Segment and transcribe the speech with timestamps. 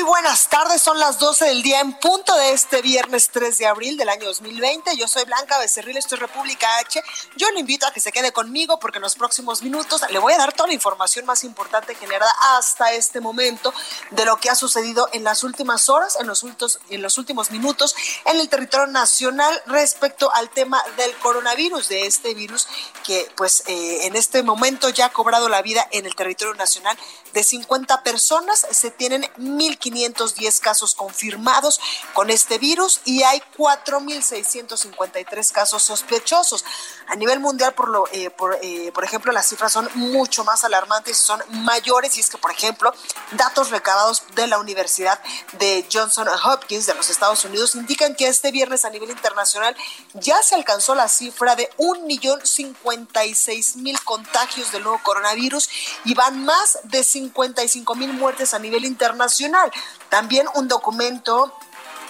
[0.00, 3.66] Muy buenas tardes, son las 12 del día en punto de este viernes 3 de
[3.66, 4.96] abril del año 2020.
[4.96, 7.02] Yo soy Blanca Becerril, esto es República H.
[7.36, 10.32] Yo le invito a que se quede conmigo porque en los próximos minutos le voy
[10.32, 13.74] a dar toda la información más importante generada hasta este momento
[14.10, 17.50] de lo que ha sucedido en las últimas horas, en los, últimos, en los últimos
[17.50, 22.68] minutos en el territorio nacional respecto al tema del coronavirus, de este virus
[23.04, 26.96] que pues eh, en este momento ya ha cobrado la vida en el territorio nacional
[27.34, 28.66] de 50 personas.
[28.70, 31.80] Se tienen 1.500 510 casos confirmados
[32.14, 36.64] con este virus y hay 4.653 casos sospechosos.
[37.08, 40.62] A nivel mundial, por, lo, eh, por, eh, por ejemplo, las cifras son mucho más
[40.64, 42.16] alarmantes y son mayores.
[42.16, 42.94] Y es que, por ejemplo,
[43.32, 45.20] datos recabados de la Universidad
[45.58, 49.74] de Johnson Hopkins de los Estados Unidos indican que este viernes a nivel internacional
[50.14, 55.68] ya se alcanzó la cifra de 1.056.000 contagios del nuevo coronavirus
[56.04, 59.72] y van más de 55.000 muertes a nivel internacional.
[60.08, 61.52] También un documento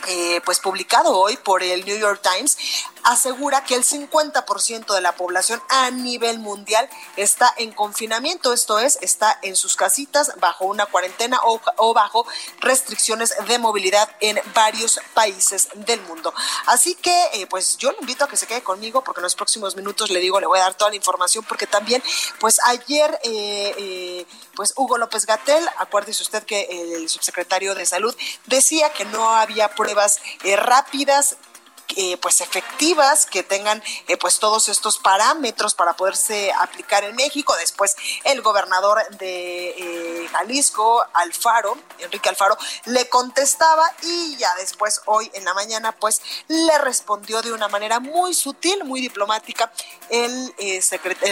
[0.09, 2.57] eh, pues publicado hoy por el New York Times
[3.05, 8.99] asegura que el 50% de la población a nivel mundial está en confinamiento, esto es,
[9.01, 12.27] está en sus casitas bajo una cuarentena o, bajo
[12.61, 16.33] restricciones de movilidad en varios países del mundo.
[16.67, 19.35] Así que, eh, pues yo le invito a que se quede conmigo porque en los
[19.35, 22.03] próximos minutos le digo, le voy a dar toda la información porque también,
[22.39, 26.63] pues ayer, eh, eh, pues Hugo López Gatel, acuérdese usted que
[26.95, 28.15] el subsecretario de Salud
[28.47, 30.21] decía que no había pruebas
[30.57, 31.37] rápidas
[31.97, 37.55] eh, pues efectivas, que tengan eh, pues todos estos parámetros para poderse aplicar en México.
[37.59, 42.57] Después el gobernador de eh, Jalisco, Alfaro, Enrique Alfaro,
[42.87, 48.01] le contestaba y ya después hoy en la mañana pues le respondió de una manera
[48.01, 49.73] muy sutil, muy diplomática
[50.11, 50.53] el,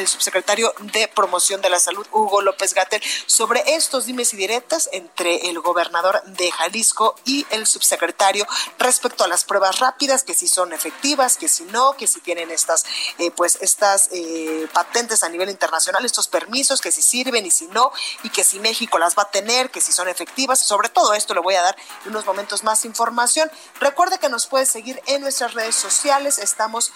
[0.06, 5.48] subsecretario de Promoción de la Salud, Hugo López Gatel, sobre estos dimes y directas entre
[5.48, 8.46] el gobernador de Jalisco y el subsecretario
[8.78, 12.84] respecto a las pruebas rápidas que son efectivas, que si no, que si tienen estas,
[13.19, 17.66] eh, pues estas eh, patentes a nivel internacional, estos permisos, que si sirven y si
[17.69, 17.92] no,
[18.22, 20.60] y que si México las va a tener, que si son efectivas.
[20.60, 23.50] Sobre todo esto le voy a dar en unos momentos más información.
[23.81, 26.38] Recuerde que nos puede seguir en nuestras redes sociales.
[26.38, 26.92] Estamos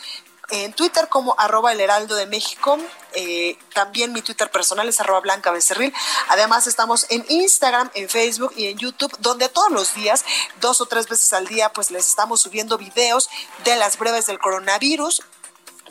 [0.52, 2.78] en Twitter como arroba el heraldo de México.
[3.14, 5.52] Eh, también mi Twitter personal es arroba blanca.
[6.28, 10.24] Además estamos en Instagram, en Facebook y en YouTube, donde todos los días,
[10.60, 13.30] dos o tres veces al día, pues les estamos subiendo videos
[13.64, 15.22] de las breves del coronavirus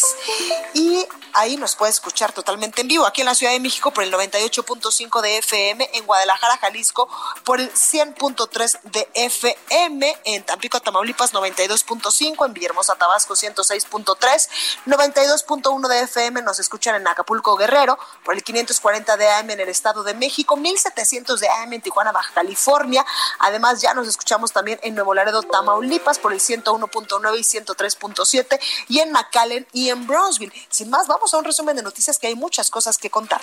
[0.74, 4.04] y ahí nos puede escuchar totalmente en vivo aquí en la Ciudad de México por
[4.04, 7.08] el 98.5 de FM, en Guadalajara, Jalisco
[7.44, 14.50] por el 100.3 de FM, en Tampico, Tamaulipas 92.5, en Villahermosa, Tabasco 106.3,
[14.86, 19.70] 92.1 de FM nos escuchan en Acapulco, Guerrero, por el 540 de AM en el
[19.70, 23.06] Estado de México, 1700 de AM en Tijuana, Baja California.
[23.40, 29.00] Además, ya nos escuchamos también en Nuevo Laredo, Tamaulipas, por el 101.9 y 103.7, y
[29.00, 30.54] en McAllen y en Brownsville.
[30.70, 33.42] Sin más, vamos a un resumen de noticias que hay muchas cosas que contar.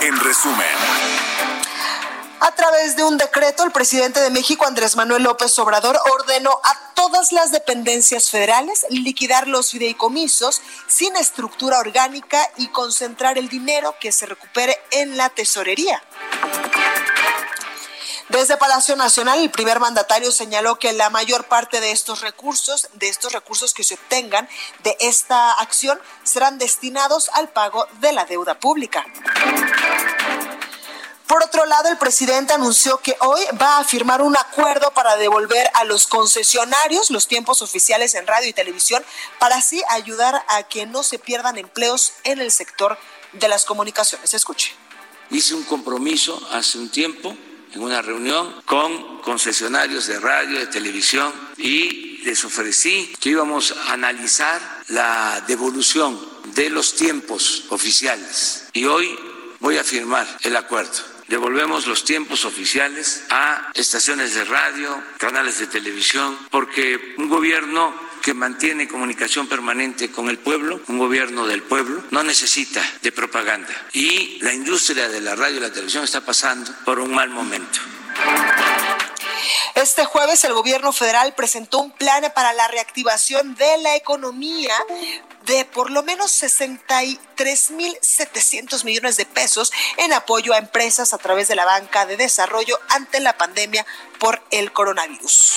[0.00, 1.53] En resumen.
[2.44, 6.92] A través de un decreto, el presidente de México, Andrés Manuel López Obrador, ordenó a
[6.92, 14.12] todas las dependencias federales liquidar los fideicomisos sin estructura orgánica y concentrar el dinero que
[14.12, 16.02] se recupere en la tesorería.
[18.28, 23.08] Desde Palacio Nacional, el primer mandatario señaló que la mayor parte de estos recursos, de
[23.08, 24.50] estos recursos que se obtengan
[24.82, 29.06] de esta acción, serán destinados al pago de la deuda pública.
[31.34, 35.68] Por otro lado, el presidente anunció que hoy va a firmar un acuerdo para devolver
[35.74, 39.02] a los concesionarios los tiempos oficiales en radio y televisión
[39.40, 42.96] para así ayudar a que no se pierdan empleos en el sector
[43.32, 44.32] de las Comunicaciones.
[44.32, 44.76] Escuche.
[45.28, 47.36] Hice un compromiso hace un tiempo
[47.72, 53.94] en una reunión con concesionarios de radio, de televisión y les ofrecí que íbamos a
[53.94, 56.16] analizar la devolución
[56.54, 59.18] de los tiempos oficiales y hoy
[59.58, 65.66] voy a firmar el acuerdo devolvemos los tiempos oficiales a estaciones de radio, canales de
[65.66, 72.02] televisión, porque un gobierno que mantiene comunicación permanente con el pueblo, un gobierno del pueblo,
[72.10, 73.68] no necesita de propaganda.
[73.92, 77.80] Y la industria de la radio y la televisión está pasando por un mal momento.
[79.74, 84.74] Este jueves el gobierno federal presentó un plan para la reactivación de la economía
[85.46, 91.56] de por lo menos 63.700 millones de pesos en apoyo a empresas a través de
[91.56, 93.84] la banca de desarrollo ante la pandemia
[94.18, 95.54] por el coronavirus.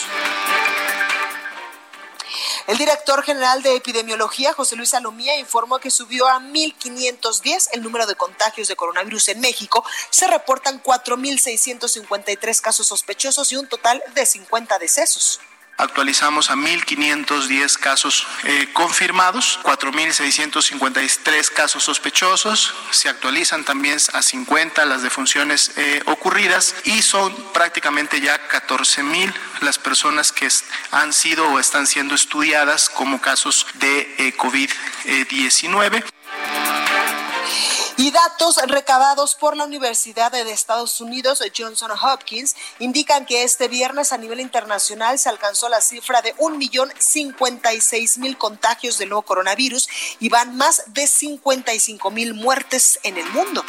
[2.68, 8.06] El director general de epidemiología, José Luis Salomía, informó que subió a 1.510 el número
[8.06, 9.86] de contagios de coronavirus en México.
[10.10, 15.40] Se reportan 4.653 casos sospechosos y un total de 50 decesos
[15.78, 25.04] actualizamos a 1.510 casos eh, confirmados, 4.653 casos sospechosos, se actualizan también a 50 las
[25.04, 30.50] defunciones eh, ocurridas y son prácticamente ya 14.000 las personas que
[30.92, 36.04] han sido o están siendo estudiadas como casos de eh, COVID-19.
[38.00, 44.14] Y datos recabados por la Universidad de Estados Unidos Johnson Hopkins indican que este viernes
[44.14, 49.00] a nivel internacional se alcanzó la cifra de un millón cincuenta y seis mil contagios
[49.00, 49.90] del nuevo coronavirus
[50.20, 53.64] y van más de 55 mil muertes en el mundo.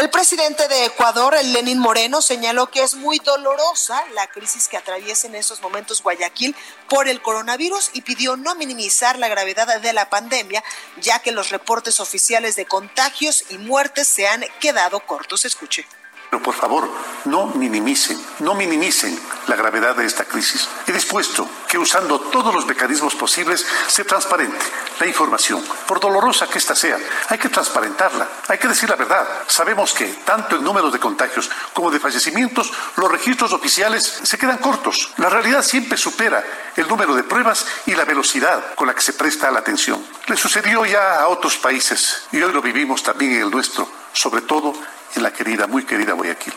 [0.00, 5.26] El presidente de Ecuador, Lenín Moreno, señaló que es muy dolorosa la crisis que atraviesa
[5.26, 6.56] en estos momentos Guayaquil
[6.88, 10.64] por el coronavirus y pidió no minimizar la gravedad de la pandemia,
[11.02, 15.44] ya que los reportes oficiales de contagios y muertes se han quedado cortos.
[15.44, 15.84] Escuche.
[16.30, 16.88] Pero por favor,
[17.24, 19.18] no minimicen, no minimicen
[19.48, 20.68] la gravedad de esta crisis.
[20.86, 24.64] He dispuesto que usando todos los mecanismos posibles se transparente
[25.00, 26.98] la información, por dolorosa que ésta sea.
[27.28, 29.26] Hay que transparentarla, hay que decir la verdad.
[29.48, 34.58] Sabemos que tanto en números de contagios como de fallecimientos, los registros oficiales se quedan
[34.58, 35.12] cortos.
[35.16, 36.44] La realidad siempre supera
[36.76, 40.06] el número de pruebas y la velocidad con la que se presta la atención.
[40.28, 44.42] Le sucedió ya a otros países y hoy lo vivimos también en el nuestro, sobre
[44.42, 44.74] todo
[45.14, 46.54] en la querida, muy querida Guayaquil.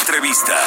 [0.00, 0.58] Entrevista.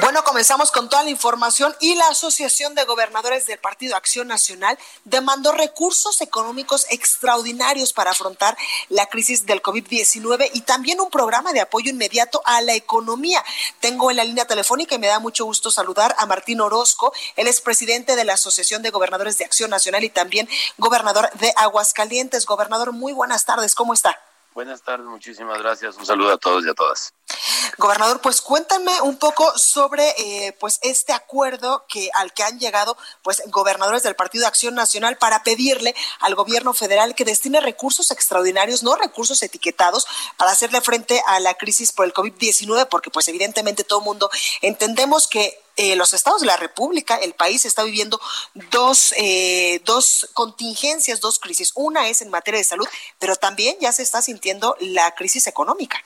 [0.00, 4.78] Bueno, comenzamos con toda la información y la Asociación de Gobernadores del Partido Acción Nacional
[5.04, 8.56] demandó recursos económicos extraordinarios para afrontar
[8.90, 13.42] la crisis del COVID-19 y también un programa de apoyo inmediato a la economía.
[13.80, 17.12] Tengo en la línea telefónica y me da mucho gusto saludar a Martín Orozco.
[17.34, 21.52] Él es presidente de la Asociación de Gobernadores de Acción Nacional y también gobernador de
[21.56, 22.46] Aguascalientes.
[22.46, 23.74] Gobernador, muy buenas tardes.
[23.74, 24.16] ¿Cómo está?
[24.58, 25.96] Buenas tardes, muchísimas gracias.
[25.98, 27.14] Un saludo a todos y a todas.
[27.76, 32.96] Gobernador, pues cuéntame un poco sobre eh, pues este acuerdo que al que han llegado
[33.22, 38.10] pues gobernadores del Partido de Acción Nacional para pedirle al gobierno federal que destine recursos
[38.10, 43.28] extraordinarios, no recursos etiquetados, para hacerle frente a la crisis por el COVID-19, porque pues
[43.28, 44.28] evidentemente todo mundo
[44.60, 48.20] entendemos que eh, los estados de la República, el país está viviendo
[48.72, 51.70] dos, eh, dos contingencias, dos crisis.
[51.76, 52.88] Una es en materia de salud,
[53.20, 56.02] pero también ya se está sintiendo la crisis económica.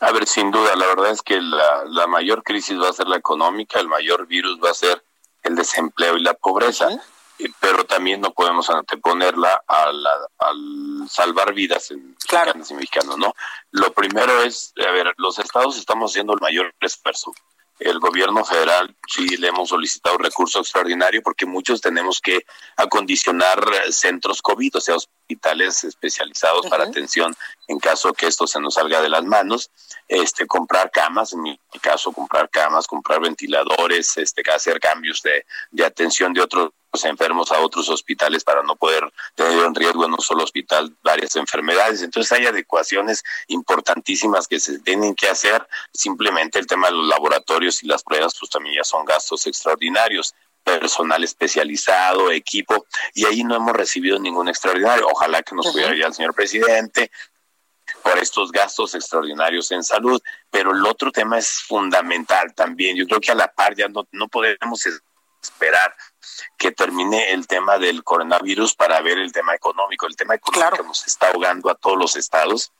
[0.00, 3.06] A ver, sin duda, la verdad es que la, la mayor crisis va a ser
[3.06, 5.02] la económica, el mayor virus va a ser
[5.42, 6.88] el desempleo y la pobreza.
[7.60, 9.84] pero también no podemos anteponerla a
[10.38, 13.32] al salvar vidas en mexicanos y mexicanos, ¿no?
[13.70, 17.32] Lo primero es, a ver, los estados estamos haciendo el mayor esfuerzo
[17.78, 22.44] el gobierno federal sí le hemos solicitado recurso extraordinario porque muchos tenemos que
[22.76, 24.96] acondicionar centros COVID, o sea,
[25.28, 29.70] hospitales especializados para atención en caso que esto se nos salga de las manos,
[30.08, 35.84] este comprar camas, en mi caso comprar camas, comprar ventiladores, este hacer cambios de, de
[35.84, 36.70] atención de otros
[37.04, 39.04] enfermos a otros hospitales para no poder
[39.34, 42.00] tener en riesgo en un solo hospital varias enfermedades.
[42.00, 45.68] Entonces hay adecuaciones importantísimas que se tienen que hacer.
[45.92, 50.34] Simplemente el tema de los laboratorios y las pruebas pues también ya son gastos extraordinarios
[50.68, 55.06] personal especializado, equipo, y ahí no hemos recibido ningún extraordinario.
[55.08, 57.10] Ojalá que nos pudiera el señor presidente
[58.02, 60.20] por estos gastos extraordinarios en salud,
[60.50, 62.96] pero el otro tema es fundamental también.
[62.96, 64.86] Yo creo que a la par ya no, no podemos
[65.42, 65.94] esperar
[66.58, 70.06] que termine el tema del coronavirus para ver el tema económico.
[70.06, 72.72] El tema económico nos está ahogando a todos los estados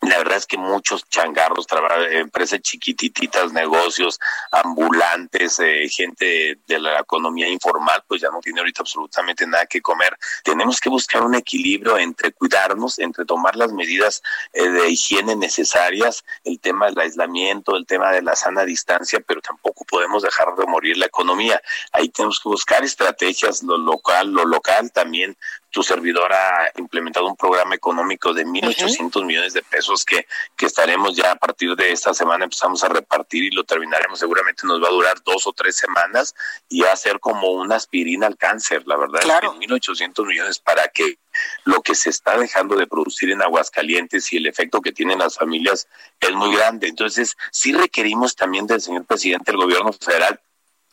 [0.00, 1.66] la verdad es que muchos changarros,
[2.12, 4.18] empresas chiquititas, negocios,
[4.52, 9.80] ambulantes, eh, gente de la economía informal, pues ya no tiene ahorita absolutamente nada que
[9.80, 10.16] comer.
[10.44, 16.24] Tenemos que buscar un equilibrio entre cuidarnos, entre tomar las medidas eh, de higiene necesarias,
[16.44, 20.66] el tema del aislamiento, el tema de la sana distancia, pero tampoco podemos dejar de
[20.66, 21.60] morir la economía.
[21.90, 25.36] Ahí tenemos que buscar estrategias, lo local, lo local también
[25.70, 31.16] tu servidor ha implementado un programa económico de 1.800 millones de pesos que, que estaremos
[31.16, 34.18] ya a partir de esta semana empezamos a repartir y lo terminaremos.
[34.18, 36.34] Seguramente nos va a durar dos o tres semanas
[36.68, 38.82] y va a ser como una aspirina al cáncer.
[38.86, 41.18] La verdad es que 1.800 millones para que
[41.64, 45.36] lo que se está dejando de producir en Aguascalientes y el efecto que tienen las
[45.36, 45.88] familias
[46.20, 46.88] es muy grande.
[46.88, 50.40] Entonces, sí requerimos también del señor presidente del gobierno federal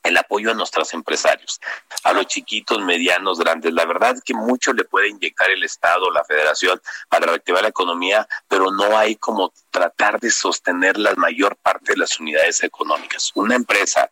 [0.06, 1.60] el apoyo a nuestros empresarios,
[2.04, 3.74] a los chiquitos, medianos, grandes.
[3.74, 7.70] La verdad es que mucho le puede inyectar el Estado, la Federación, para reactivar la
[7.70, 13.32] economía, pero no hay como tratar de sostener la mayor parte de las unidades económicas.
[13.34, 14.10] Una empresa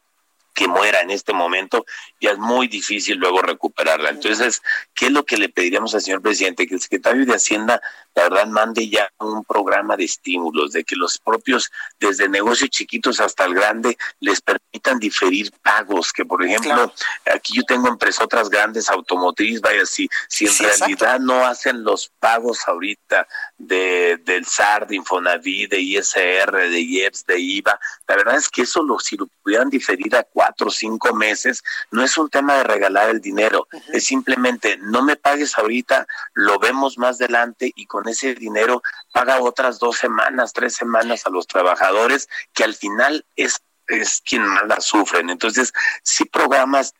[0.54, 1.86] que muera en este momento,
[2.22, 4.10] ya es muy difícil luego recuperarla.
[4.10, 4.62] Entonces,
[4.94, 6.68] ¿qué es lo que le pediríamos al señor presidente?
[6.68, 7.82] Que el secretario de Hacienda,
[8.14, 13.20] la verdad, mande ya un programa de estímulos, de que los propios, desde negocios chiquitos
[13.20, 16.94] hasta el grande, les permitan diferir pagos, que por ejemplo,
[17.34, 22.12] aquí yo tengo empresas otras grandes automotriz, vaya, si, si en realidad no hacen los
[22.20, 28.36] pagos ahorita de, del SAR, de Infonavit, de ISR, de IEPS, de IVA, la verdad
[28.36, 32.18] es que eso lo, si lo pudieran diferir a cuatro o cinco meses, no es
[32.18, 37.16] un tema de regalar el dinero, es simplemente no me pagues ahorita, lo vemos más
[37.16, 38.82] adelante y con ese dinero
[39.12, 44.46] paga otras dos semanas, tres semanas a los trabajadores que al final es, es quien
[44.46, 45.30] más la sufren.
[45.30, 45.74] Entonces,
[46.04, 46.94] si programas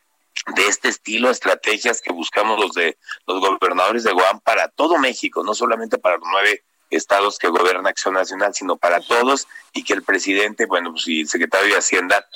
[0.56, 5.42] de este estilo, estrategias que buscamos los de los gobernadores de Guam para todo México,
[5.44, 9.94] no solamente para los nueve estados que gobierna Acción Nacional, sino para todos, y que
[9.94, 12.26] el presidente, bueno, pues, y el secretario de Hacienda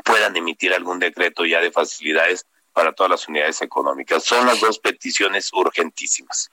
[0.00, 4.24] puedan emitir algún decreto ya de facilidades para todas las unidades económicas.
[4.24, 6.50] Son las dos peticiones urgentísimas.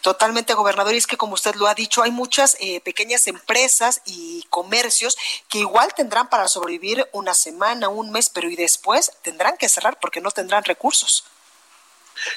[0.00, 0.94] Totalmente, gobernador.
[0.94, 5.16] Y es que, como usted lo ha dicho, hay muchas eh, pequeñas empresas y comercios
[5.48, 9.98] que igual tendrán para sobrevivir una semana, un mes, pero y después tendrán que cerrar
[10.00, 11.24] porque no tendrán recursos.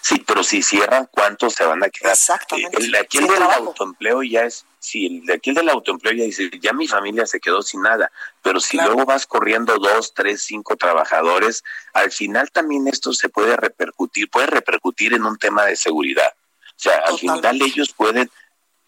[0.01, 2.13] Sí, pero si cierran, ¿cuántos se van a quedar?
[2.13, 2.77] Exactamente.
[2.77, 6.49] El, aquí el del autoempleo ya es, sí, el de aquí del autoempleo ya dice,
[6.61, 8.11] ya mi familia se quedó sin nada,
[8.41, 11.63] pero si luego vas corriendo dos, tres, cinco trabajadores,
[11.93, 16.33] al final también esto se puede repercutir, puede repercutir en un tema de seguridad.
[16.69, 18.29] O sea, al final ellos pueden,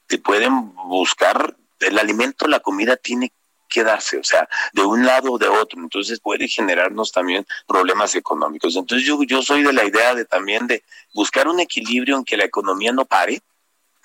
[0.07, 3.31] te pueden buscar el alimento, la comida tiene
[3.75, 5.81] quedarse, o sea, de un lado o de otro.
[5.81, 8.77] Entonces puede generarnos también problemas económicos.
[8.77, 10.81] Entonces yo, yo soy de la idea de también de
[11.13, 13.41] buscar un equilibrio en que la economía no pare,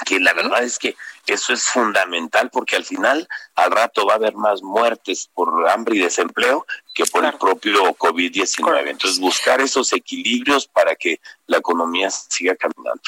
[0.05, 0.97] que la verdad es que
[1.27, 5.97] eso es fundamental porque al final al rato va a haber más muertes por hambre
[5.97, 8.89] y desempleo que por el propio COVID-19.
[8.89, 13.03] Entonces buscar esos equilibrios para que la economía siga caminando.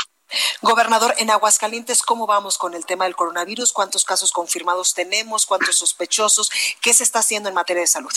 [0.60, 3.72] Gobernador, en Aguascalientes, ¿cómo vamos con el tema del coronavirus?
[3.72, 5.46] ¿Cuántos casos confirmados tenemos?
[5.46, 6.50] ¿Cuántos sospechosos?
[6.80, 8.12] ¿Qué se está haciendo en materia de salud?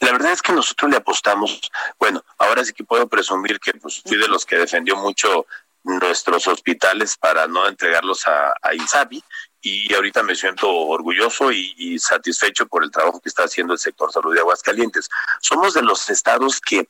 [0.00, 1.60] La verdad es que nosotros le apostamos,
[1.98, 5.46] bueno, ahora sí que puedo presumir que pues, fui de los que defendió mucho
[5.84, 9.22] nuestros hospitales para no entregarlos a, a INSABI
[9.60, 13.78] y ahorita me siento orgulloso y, y, satisfecho por el trabajo que está haciendo el
[13.78, 15.08] sector salud de Aguascalientes.
[15.40, 16.88] Somos de los estados que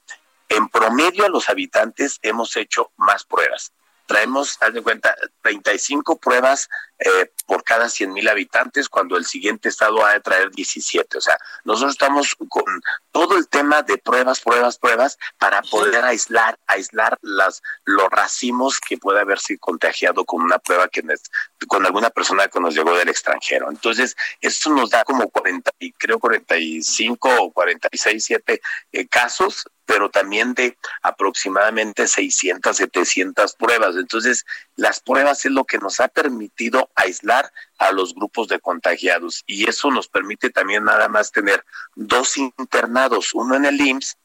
[0.48, 3.72] en promedio a los habitantes hemos hecho más pruebas
[4.08, 9.68] traemos, haz de cuenta, 35 pruebas eh, por cada 100 mil habitantes, cuando el siguiente
[9.68, 11.18] estado ha de traer 17.
[11.18, 12.64] O sea, nosotros estamos con
[13.12, 18.96] todo el tema de pruebas, pruebas, pruebas, para poder aislar, aislar las, los racimos que
[18.96, 21.02] puede haberse contagiado con una prueba que
[21.68, 23.70] con alguna persona que nos llegó del extranjero.
[23.70, 28.60] Entonces, esto nos da como 40, creo 45 o 46, 7
[28.92, 33.96] eh, casos pero también de aproximadamente 600, 700 pruebas.
[33.96, 34.44] Entonces,
[34.76, 39.66] las pruebas es lo que nos ha permitido aislar a los grupos de contagiados y
[39.66, 41.64] eso nos permite también nada más tener
[41.94, 44.18] dos internados, uno en el IMSS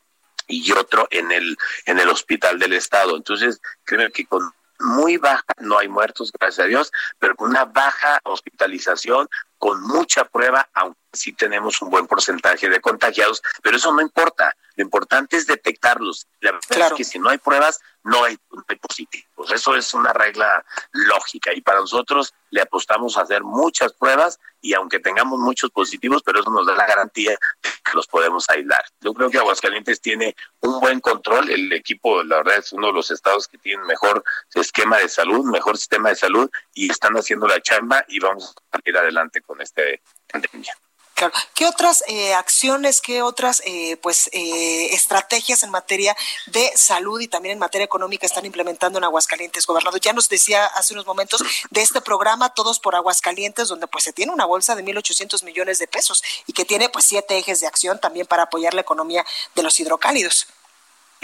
[0.50, 1.55] y otro en el
[1.86, 3.15] en el hospital del estado.
[3.15, 4.51] Entonces, creo que con
[4.82, 9.29] muy baja, no hay muertos, gracias a Dios, pero con una baja hospitalización,
[9.63, 14.53] con mucha prueba, aunque sí tenemos un buen porcentaje de contagiados, pero eso no importa.
[14.75, 16.27] Lo importante es detectarlos.
[16.41, 19.51] La verdad es que si no hay pruebas, no hay, no hay positivos.
[19.53, 24.74] Eso es una regla lógica y para nosotros le apostamos a hacer muchas pruebas y
[24.74, 27.38] aunque tengamos muchos positivos, pero eso nos da la garantía de
[27.84, 28.84] que los podemos aislar.
[29.01, 31.50] Yo creo que Aguascalientes tiene un buen control.
[31.50, 34.24] El equipo, la verdad, es uno de los estados que tienen mejor
[34.55, 38.79] esquema de salud, mejor sistema de salud y están haciendo la chamba y vamos a
[38.86, 40.76] ir adelante con con pandemia.
[41.54, 46.16] ¿Qué otras eh, acciones, qué otras eh, pues eh, estrategias en materia
[46.48, 50.02] de salud y también en materia económica están implementando en Aguascalientes, gobernador?
[50.02, 54.12] Ya nos decía hace unos momentos de este programa Todos por Aguascalientes, donde pues se
[54.12, 57.68] tiene una bolsa de 1.800 millones de pesos y que tiene pues siete ejes de
[57.68, 60.48] acción también para apoyar la economía de los hidrocálidos.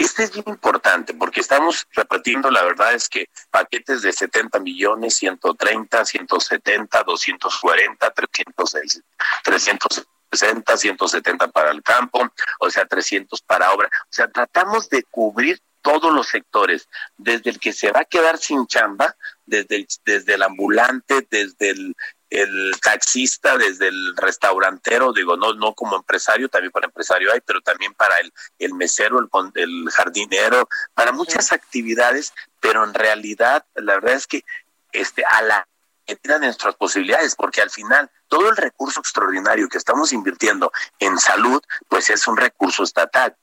[0.00, 5.14] Este es bien importante porque estamos repitiendo, la verdad es que paquetes de 70 millones,
[5.16, 9.02] 130, 170, 240, 306,
[9.44, 12.26] 360, 170 para el campo,
[12.60, 13.90] o sea, 300 para obra.
[14.04, 16.88] O sea, tratamos de cubrir todos los sectores,
[17.18, 19.14] desde el que se va a quedar sin chamba,
[19.44, 21.94] desde el, desde el ambulante, desde el,
[22.30, 27.60] el taxista, desde el restaurantero, digo, no, no como empresario, también para empresario hay, pero
[27.60, 33.94] también para el, el mesero, el, el jardinero, para muchas actividades, pero en realidad la
[33.94, 34.44] verdad es que
[34.92, 35.66] este a la
[36.06, 41.62] de nuestras posibilidades, porque al final todo el recurso extraordinario que estamos invirtiendo en salud,
[41.88, 43.36] pues es un recurso estatal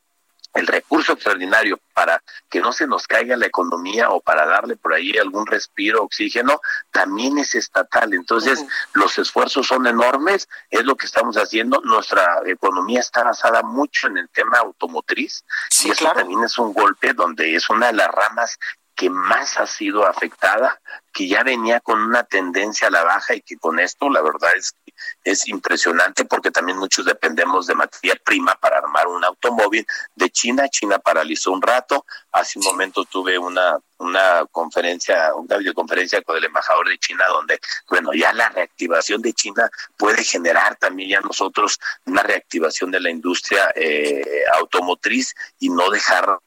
[0.54, 4.94] el recurso extraordinario para que no se nos caiga la economía o para darle por
[4.94, 6.62] ahí algún respiro, oxígeno,
[6.92, 8.14] también es estatal.
[8.14, 11.82] Entonces, los esfuerzos son enormes, es lo que estamos haciendo.
[11.82, 15.44] Nuestra economía está basada mucho en el tema automotriz
[15.84, 18.58] y eso también es un golpe donde es una de las ramas
[18.98, 20.82] que más ha sido afectada,
[21.14, 24.52] que ya venía con una tendencia a la baja y que con esto la verdad
[24.58, 24.92] es que
[25.24, 29.86] es impresionante porque también muchos dependemos de materia prima para armar un automóvil
[30.16, 30.68] de China.
[30.70, 32.06] China paralizó un rato.
[32.32, 37.60] Hace un momento tuve una una conferencia, una videoconferencia con el embajador de China donde,
[37.90, 43.10] bueno, ya la reactivación de China puede generar también ya nosotros una reactivación de la
[43.10, 46.40] industria eh, automotriz y no dejar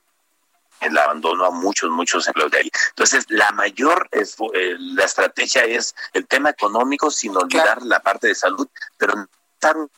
[0.80, 2.70] el abandono a muchos, muchos empleos de ahí.
[2.90, 8.28] Entonces, la mayor, es, eh, la estrategia es el tema económico sin olvidar la parte
[8.28, 9.88] de salud, pero tan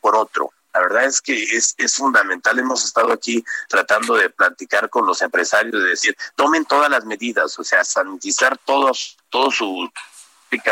[0.00, 0.52] por otro.
[0.74, 2.58] La verdad es que es, es fundamental.
[2.58, 7.58] Hemos estado aquí tratando de platicar con los empresarios, de decir, tomen todas las medidas,
[7.58, 9.90] o sea, sanitizar todos, todos sus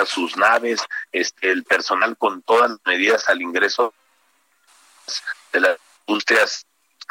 [0.07, 0.81] sus naves,
[1.13, 3.93] este, el personal con todas las medidas al ingreso
[5.52, 6.67] de las industrias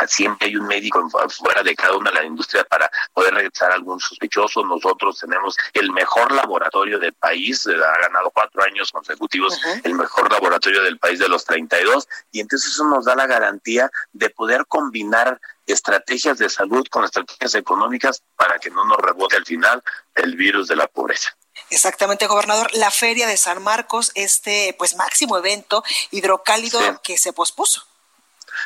[0.08, 3.76] siempre hay un médico fuera de cada una de las industrias para poder regresar a
[3.76, 4.64] algún sospechoso.
[4.66, 10.32] Nosotros tenemos el mejor laboratorio del país, eh, ha ganado cuatro años consecutivos el mejor
[10.32, 14.66] laboratorio del país de los 32 y entonces eso nos da la garantía de poder
[14.68, 19.82] combinar estrategias de salud con estrategias económicas para que no nos rebote al final
[20.14, 21.36] el virus de la pobreza.
[21.70, 22.70] Exactamente, gobernador.
[22.74, 27.88] La Feria de San Marcos, este pues máximo evento hidrocálido que se pospuso.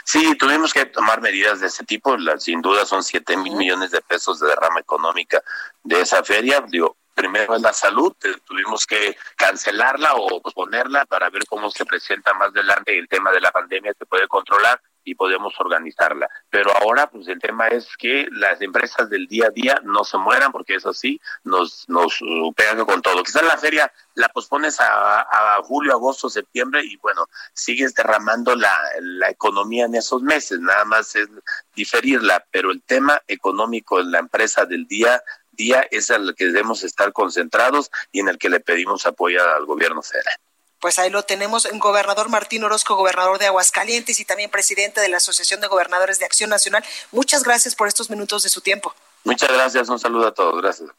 [0.03, 2.15] Sí, tuvimos que tomar medidas de ese tipo.
[2.37, 5.43] sin duda son siete mil millones de pesos de derrama económica
[5.83, 6.63] de esa feria.
[6.67, 11.85] Digo, primero es la salud, eh, tuvimos que cancelarla o posponerla para ver cómo se
[11.85, 16.29] presenta más adelante el tema de la pandemia se puede controlar y podemos organizarla.
[16.49, 20.17] Pero ahora, pues el tema es que las empresas del día a día no se
[20.17, 23.23] mueran, porque eso sí, nos, nos uh, pegan con todo.
[23.23, 28.75] Quizás la feria la pospones a, a, julio, agosto, septiembre y bueno, sigues derramando la,
[29.01, 31.27] la economía en esos meses, nada más es
[31.75, 35.21] diferirla, pero el tema económico en la empresa del día
[35.59, 39.65] día es el que debemos estar concentrados y en el que le pedimos apoyo al
[39.65, 40.35] gobierno federal.
[40.79, 45.17] Pues ahí lo tenemos, gobernador Martín Orozco, gobernador de Aguascalientes y también presidente de la
[45.17, 46.83] Asociación de Gobernadores de Acción Nacional.
[47.11, 48.95] Muchas gracias por estos minutos de su tiempo.
[49.25, 50.89] Muchas gracias, un saludo a todos, gracias.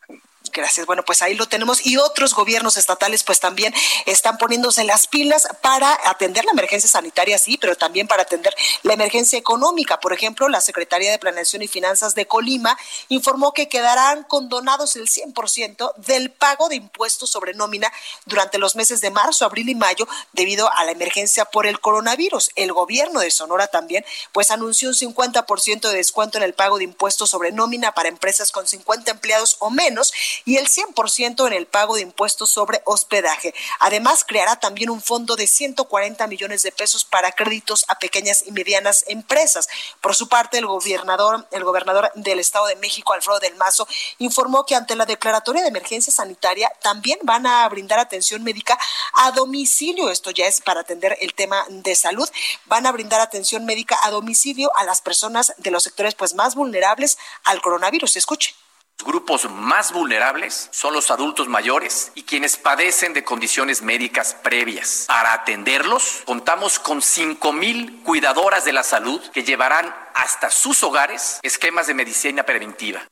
[0.53, 0.87] Gracias.
[0.87, 1.87] Bueno, pues ahí lo tenemos.
[1.87, 3.73] Y otros gobiernos estatales pues también
[4.07, 8.95] están poniéndose las pilas para atender la emergencia sanitaria, sí, pero también para atender la
[8.95, 10.01] emergencia económica.
[10.01, 12.77] Por ejemplo, la Secretaría de Planeación y Finanzas de Colima
[13.09, 17.93] informó que quedarán condonados el 100% del pago de impuestos sobre nómina
[18.25, 22.51] durante los meses de marzo, abril y mayo debido a la emergencia por el coronavirus.
[22.57, 26.85] El gobierno de Sonora también pues anunció un 50% de descuento en el pago de
[26.85, 30.13] impuestos sobre nómina para empresas con 50 empleados o menos
[30.45, 33.55] y el 100% en el pago de impuestos sobre hospedaje.
[33.79, 38.53] Además, creará también un fondo de 140 millones de pesos para créditos a pequeñas y
[38.53, 39.69] medianas empresas.
[40.01, 43.87] Por su parte, el gobernador, el gobernador del Estado de México, Alfredo del Mazo,
[44.19, 48.79] informó que ante la declaratoria de emergencia sanitaria también van a brindar atención médica
[49.15, 50.11] a domicilio.
[50.11, 52.29] Esto ya es para atender el tema de salud.
[52.67, 56.55] Van a brindar atención médica a domicilio a las personas de los sectores pues más
[56.55, 58.17] vulnerables al coronavirus.
[58.17, 58.55] Escuche
[59.05, 65.05] grupos más vulnerables son los adultos mayores y quienes padecen de condiciones médicas previas.
[65.09, 71.87] Para atenderlos, contamos con 5.000 cuidadoras de la salud que llevarán hasta sus hogares esquemas
[71.87, 73.03] de medicina preventiva.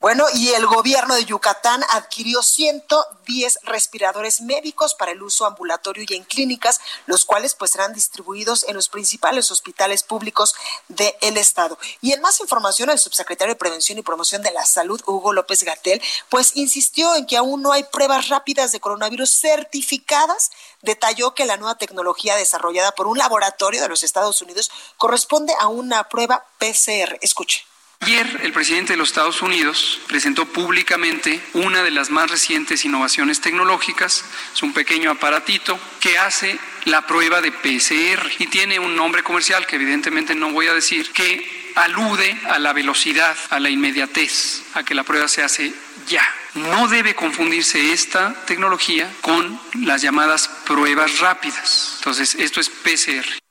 [0.00, 6.14] Bueno, y el gobierno de Yucatán adquirió 110 respiradores médicos para el uso ambulatorio y
[6.14, 10.54] en clínicas, los cuales pues serán distribuidos en los principales hospitales públicos
[10.86, 11.76] del estado.
[12.00, 15.64] Y en más información, el subsecretario de Prevención y Promoción de la Salud, Hugo López
[15.64, 20.52] Gatel, pues insistió en que aún no hay pruebas rápidas de coronavirus certificadas.
[20.80, 25.66] Detalló que la nueva tecnología desarrollada por un laboratorio de los Estados Unidos corresponde a
[25.66, 27.18] una prueba PCR.
[27.20, 27.67] Escuche.
[28.08, 33.42] Ayer el presidente de los Estados Unidos presentó públicamente una de las más recientes innovaciones
[33.42, 34.24] tecnológicas.
[34.54, 39.66] Es un pequeño aparatito que hace la prueba de PCR y tiene un nombre comercial
[39.66, 44.84] que evidentemente no voy a decir, que alude a la velocidad, a la inmediatez, a
[44.84, 45.74] que la prueba se hace
[46.06, 46.26] ya.
[46.54, 51.96] No debe confundirse esta tecnología con las llamadas pruebas rápidas.
[51.98, 53.47] Entonces, esto es PCR.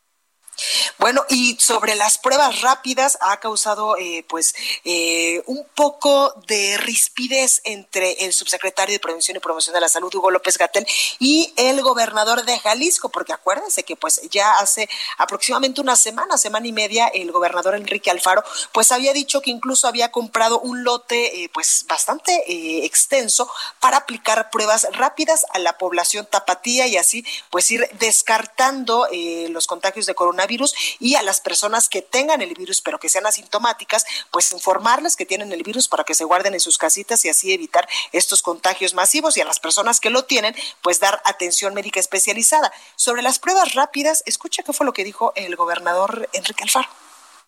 [0.97, 7.61] Bueno, y sobre las pruebas rápidas ha causado eh, pues eh, un poco de rispidez
[7.65, 10.87] entre el subsecretario de Prevención y Promoción de la Salud, Hugo López Gatel,
[11.19, 14.89] y el gobernador de Jalisco, porque acuérdense que pues ya hace
[15.19, 19.87] aproximadamente una semana, semana y media, el gobernador Enrique Alfaro pues había dicho que incluso
[19.87, 26.27] había comprado un lote eh, pues bastante extenso para aplicar pruebas rápidas a la población
[26.29, 29.07] tapatía y así pues ir descartando
[29.49, 33.09] los contagios de coronavirus virus y a las personas que tengan el virus pero que
[33.09, 37.23] sean asintomáticas, pues informarles que tienen el virus para que se guarden en sus casitas
[37.25, 41.21] y así evitar estos contagios masivos y a las personas que lo tienen, pues dar
[41.25, 42.71] atención médica especializada.
[42.95, 46.89] Sobre las pruebas rápidas, escucha qué fue lo que dijo el gobernador Enrique Alfaro.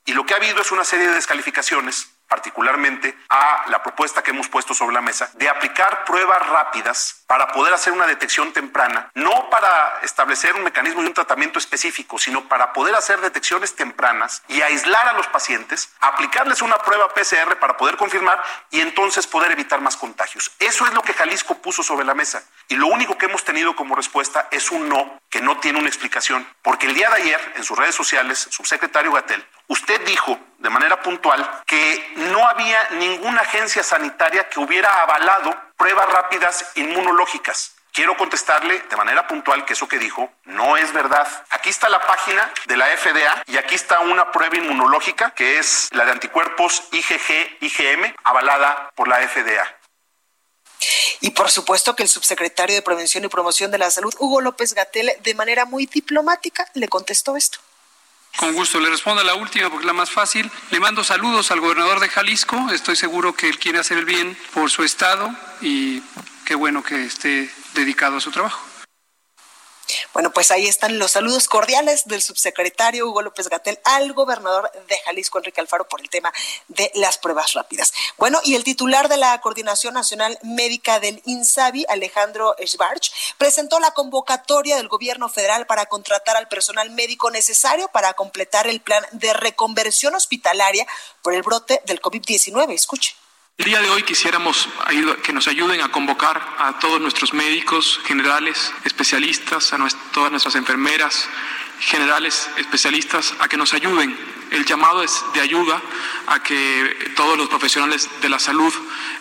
[0.05, 4.31] Y lo que ha habido es una serie de descalificaciones particularmente a la propuesta que
[4.31, 9.11] hemos puesto sobre la mesa de aplicar pruebas rápidas para poder hacer una detección temprana,
[9.15, 14.43] no para establecer un mecanismo y un tratamiento específico, sino para poder hacer detecciones tempranas
[14.47, 19.51] y aislar a los pacientes, aplicarles una prueba PCR para poder confirmar y entonces poder
[19.51, 20.51] evitar más contagios.
[20.59, 23.75] Eso es lo que Jalisco puso sobre la mesa y lo único que hemos tenido
[23.75, 27.53] como respuesta es un no que no tiene una explicación, porque el día de ayer
[27.55, 33.41] en sus redes sociales, subsecretario Gatel, usted dijo de manera puntual que no había ninguna
[33.41, 37.75] agencia sanitaria que hubiera avalado pruebas rápidas inmunológicas.
[37.91, 41.27] Quiero contestarle de manera puntual que eso que dijo no es verdad.
[41.49, 45.89] Aquí está la página de la FDA y aquí está una prueba inmunológica que es
[45.91, 49.75] la de anticuerpos IgG-IgM avalada por la FDA.
[51.21, 54.73] Y por supuesto que el subsecretario de Prevención y Promoción de la Salud, Hugo López
[54.73, 57.59] Gatel, de manera muy diplomática, le contestó esto.
[58.37, 60.49] Con gusto, le respondo a la última porque es la más fácil.
[60.71, 62.69] Le mando saludos al gobernador de Jalisco.
[62.71, 66.01] Estoy seguro que él quiere hacer el bien por su estado y
[66.45, 68.68] qué bueno que esté dedicado a su trabajo.
[70.13, 74.97] Bueno, pues ahí están los saludos cordiales del subsecretario Hugo López Gatel al gobernador de
[75.05, 76.31] Jalisco, Enrique Alfaro, por el tema
[76.67, 77.93] de las pruebas rápidas.
[78.17, 83.91] Bueno, y el titular de la Coordinación Nacional Médica del INSABI, Alejandro Schwartz, presentó la
[83.91, 89.33] convocatoria del gobierno federal para contratar al personal médico necesario para completar el plan de
[89.33, 90.85] reconversión hospitalaria
[91.21, 92.73] por el brote del COVID-19.
[92.73, 93.15] Escuche.
[93.59, 94.69] El día de hoy quisiéramos
[95.21, 99.77] que nos ayuden a convocar a todos nuestros médicos generales, especialistas, a
[100.13, 101.27] todas nuestras enfermeras
[101.81, 104.17] generales, especialistas, a que nos ayuden.
[104.51, 105.81] El llamado es de ayuda
[106.27, 108.73] a que todos los profesionales de la salud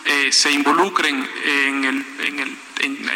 [0.05, 2.57] eh, se involucren en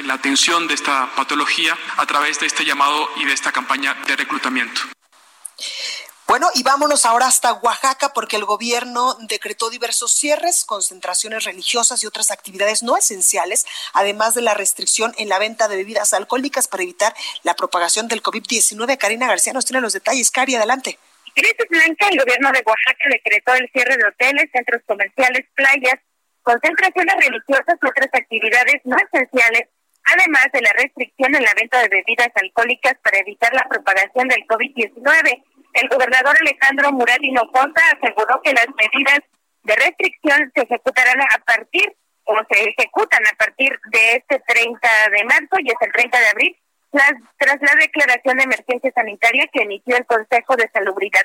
[0.05, 4.17] la atención de esta patología a través de este llamado y de esta campaña de
[4.17, 4.81] reclutamiento.
[6.27, 12.07] Bueno, y vámonos ahora hasta Oaxaca porque el gobierno decretó diversos cierres, concentraciones religiosas y
[12.07, 16.85] otras actividades no esenciales, además de la restricción en la venta de bebidas alcohólicas para
[16.85, 18.97] evitar la propagación del COVID-19.
[18.99, 20.31] Karina García nos tiene los detalles.
[20.31, 20.99] Cari, adelante.
[21.35, 22.07] Gracias, Blanca.
[22.11, 26.01] El gobierno de Oaxaca decretó el cierre de hoteles, centros comerciales, playas,
[26.43, 29.69] concentraciones religiosas y otras actividades no esenciales,
[30.05, 34.47] además de la restricción en la venta de bebidas alcohólicas para evitar la propagación del
[34.47, 35.43] COVID-19.
[35.73, 39.21] El gobernador Alejandro Murat Hinojosa aseguró que las medidas
[39.63, 45.25] de restricción se ejecutarán a partir o se ejecutan a partir de este 30 de
[45.25, 46.57] marzo y es el 30 de abril,
[46.91, 51.25] tras la declaración de emergencia sanitaria que emitió el Consejo de Salubridad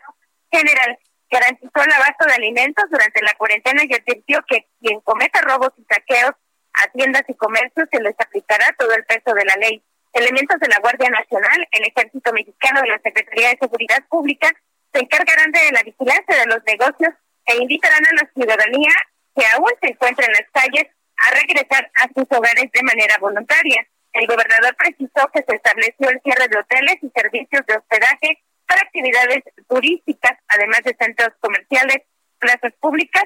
[0.51, 0.97] General.
[1.29, 5.83] Garantizó el abasto de alimentos durante la cuarentena y advirtió que quien cometa robos y
[5.83, 6.31] saqueos
[6.73, 9.83] a tiendas y comercios se les aplicará todo el peso de la ley.
[10.17, 14.49] Elementos de la Guardia Nacional, el Ejército Mexicano y la Secretaría de Seguridad Pública
[14.91, 17.13] se encargarán de la vigilancia de los negocios
[17.45, 18.89] e invitarán a la ciudadanía
[19.35, 23.85] que aún se encuentra en las calles a regresar a sus hogares de manera voluntaria.
[24.13, 28.81] El gobernador precisó que se estableció el cierre de hoteles y servicios de hospedaje para
[28.81, 32.01] actividades turísticas, además de centros comerciales,
[32.39, 33.25] plazas públicas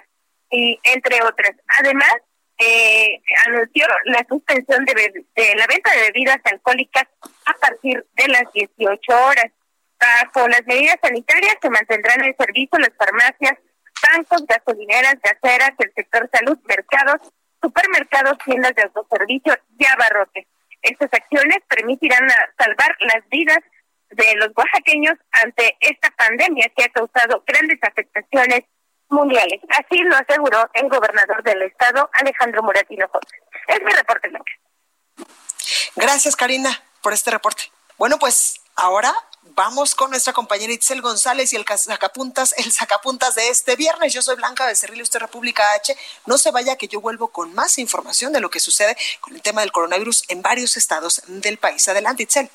[0.49, 1.55] y entre otras.
[1.79, 2.15] Además,
[2.61, 4.93] eh, anunció la suspensión de,
[5.35, 7.07] de, la venta de bebidas alcohólicas
[7.45, 9.47] a partir de las 18 horas.
[9.99, 13.57] Bajo las medidas sanitarias se mantendrán en servicio las farmacias,
[14.01, 20.45] bancos, gasolineras, gaseras, el sector salud, mercados, supermercados, tiendas de autoservicio y abarrotes.
[20.83, 23.59] Estas acciones permitirán salvar las vidas
[24.09, 28.61] de los oaxaqueños ante esta pandemia que ha causado grandes afectaciones
[29.11, 29.61] mundiales.
[29.69, 33.41] Así lo aseguró el gobernador del estado, Alejandro Muratino José.
[33.67, 34.51] Es mi reporte, Blanca.
[35.95, 37.71] Gracias, Karina, por este reporte.
[37.97, 39.13] Bueno, pues ahora
[39.55, 44.13] vamos con nuestra compañera Itzel González y el sacapuntas, el sacapuntas de este viernes.
[44.13, 45.95] Yo soy Blanca Becerril, usted República H.
[46.25, 49.41] No se vaya que yo vuelvo con más información de lo que sucede con el
[49.41, 51.87] tema del coronavirus en varios estados del país.
[51.87, 52.49] Adelante, Itzel.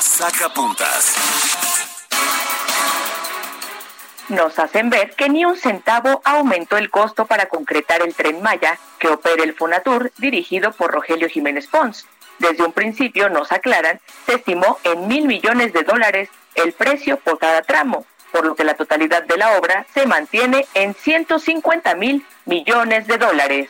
[0.00, 1.14] Sacapuntas
[4.30, 8.78] nos hacen ver que ni un centavo aumentó el costo para concretar el tren Maya
[8.98, 12.06] que opera el Fonatur dirigido por Rogelio Jiménez Pons.
[12.38, 17.38] Desde un principio, nos aclaran, se estimó en mil millones de dólares el precio por
[17.38, 22.24] cada tramo, por lo que la totalidad de la obra se mantiene en 150 mil
[22.46, 23.68] millones de dólares.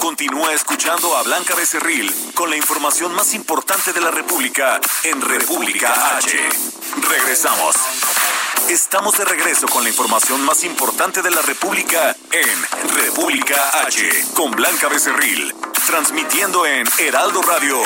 [0.00, 6.16] Continúa escuchando a Blanca Becerril con la información más importante de la República en República
[6.16, 6.38] H.
[7.08, 8.37] Regresamos.
[8.66, 14.50] Estamos de regreso con la información más importante de la República en República H con
[14.50, 15.54] Blanca Becerril,
[15.86, 17.80] transmitiendo en Heraldo Radio.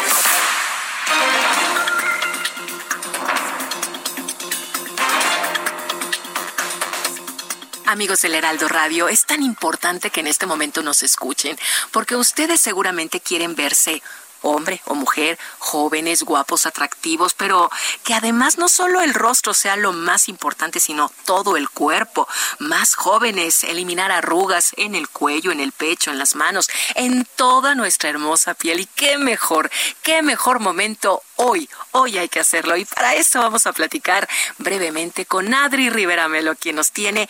[7.87, 11.59] Amigos del Heraldo Radio, es tan importante que en este momento nos escuchen,
[11.91, 14.03] porque ustedes seguramente quieren verse
[14.43, 17.71] hombre o mujer, jóvenes, guapos, atractivos, pero
[18.05, 22.29] que además no solo el rostro sea lo más importante, sino todo el cuerpo,
[22.59, 27.75] más jóvenes, eliminar arrugas en el cuello, en el pecho, en las manos, en toda
[27.75, 28.81] nuestra hermosa piel.
[28.81, 29.71] Y qué mejor,
[30.03, 32.77] qué mejor momento hoy, hoy hay que hacerlo.
[32.77, 34.29] Y para eso vamos a platicar
[34.59, 37.29] brevemente con Adri Rivera Melo, quien nos tiene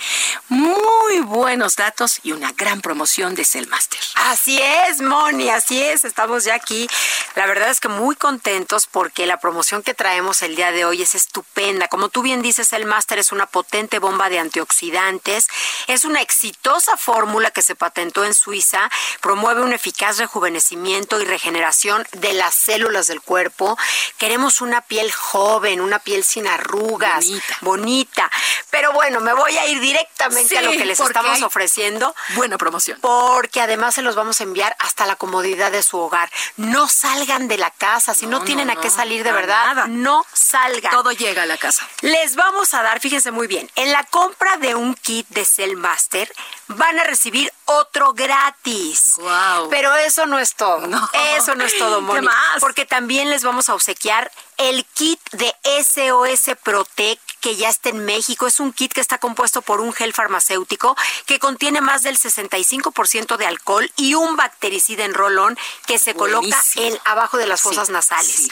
[0.48, 4.00] muy buenos datos y una gran promoción de Cellmaster.
[4.14, 6.04] Así es, Moni, así es.
[6.04, 6.88] Estamos ya aquí
[7.34, 11.02] la verdad es que muy contentos porque la promoción que traemos el día de hoy
[11.02, 11.88] es estupenda.
[11.88, 15.48] Como tú bien dices, el máster es una potente bomba de antioxidantes,
[15.86, 22.06] es una exitosa fórmula que se patentó en Suiza, promueve un eficaz rejuvenecimiento y regeneración
[22.12, 23.78] de las células del cuerpo.
[24.18, 27.26] Queremos una piel joven, una piel sin arrugas,
[27.60, 28.30] bonita.
[28.70, 32.14] Pero bueno, me voy a ir directamente a lo que les estamos ofreciendo.
[32.34, 32.98] Buena promoción.
[33.00, 36.30] Porque además se los vamos a enviar hasta la comodidad de su hogar.
[36.56, 40.92] No salgan de la casa, si no, tienen a qué salir de verdad, no salgan.
[40.92, 41.88] Todo llega a la casa.
[42.00, 45.76] Les vamos a dar, fíjense muy bien, en la compra de un kit de Cell
[45.76, 46.32] Master
[46.72, 49.14] van a recibir otro gratis.
[49.16, 49.68] Wow.
[49.70, 50.88] Pero eso no es todo.
[51.36, 52.26] Eso no es todo, Moni.
[52.60, 58.04] Porque también les vamos a obsequiar el kit de SOS Protect que ya está en
[58.04, 58.46] México.
[58.46, 63.36] Es un kit que está compuesto por un gel farmacéutico que contiene más del 65%
[63.36, 67.90] de alcohol y un bactericida en rolón que se coloca en, abajo de las fosas
[67.90, 68.48] nasales.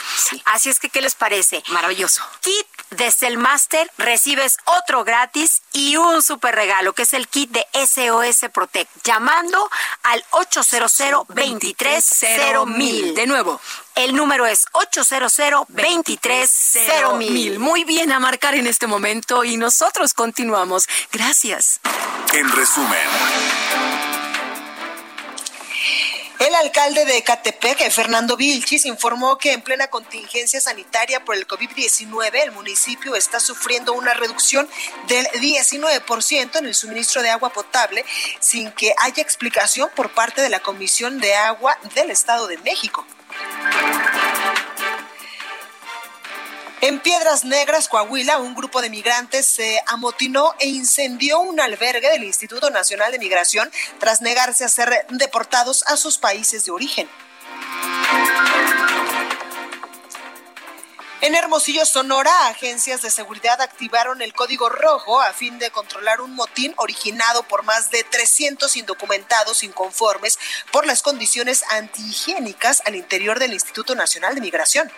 [0.47, 1.63] Así es que, ¿qué les parece?
[1.69, 2.23] Maravilloso.
[2.41, 7.67] Kit de Cellmaster, recibes otro gratis y un super regalo, que es el kit de
[7.73, 9.71] SOS Protect, llamando
[10.03, 10.99] al 800
[11.29, 13.15] 230 mil.
[13.15, 13.61] De nuevo,
[13.95, 15.37] el número es 800
[15.69, 17.59] 230 mil.
[17.59, 20.87] Muy bien a marcar en este momento y nosotros continuamos.
[21.13, 21.81] Gracias.
[22.33, 23.90] En resumen.
[26.41, 32.31] El alcalde de Ecatepec, Fernando Vilchis, informó que en plena contingencia sanitaria por el COVID-19,
[32.43, 34.67] el municipio está sufriendo una reducción
[35.07, 38.07] del 19% en el suministro de agua potable
[38.39, 43.05] sin que haya explicación por parte de la Comisión de Agua del Estado de México.
[46.83, 52.25] En Piedras Negras, Coahuila, un grupo de migrantes se amotinó e incendió un albergue del
[52.25, 57.07] Instituto Nacional de Migración tras negarse a ser deportados a sus países de origen.
[61.21, 66.35] En Hermosillo, Sonora, agencias de seguridad activaron el código rojo a fin de controlar un
[66.35, 70.39] motín originado por más de 300 indocumentados inconformes
[70.73, 74.91] por las condiciones antihigiénicas al interior del Instituto Nacional de Migración.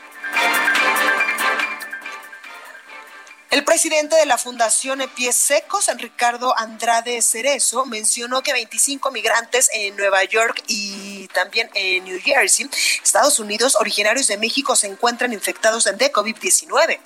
[3.52, 9.94] El presidente de la Fundación Pies Secos, Ricardo Andrade Cerezo, mencionó que 25 migrantes en
[9.94, 12.70] Nueva York y también en New Jersey,
[13.04, 16.98] Estados Unidos, originarios de México, se encuentran infectados de COVID-19.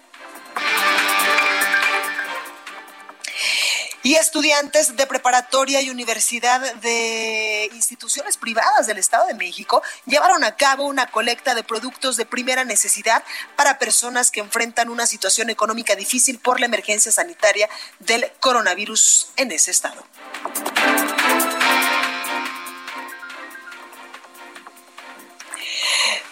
[4.06, 10.54] Y estudiantes de preparatoria y universidad de instituciones privadas del Estado de México llevaron a
[10.54, 13.24] cabo una colecta de productos de primera necesidad
[13.56, 19.50] para personas que enfrentan una situación económica difícil por la emergencia sanitaria del coronavirus en
[19.50, 20.06] ese estado.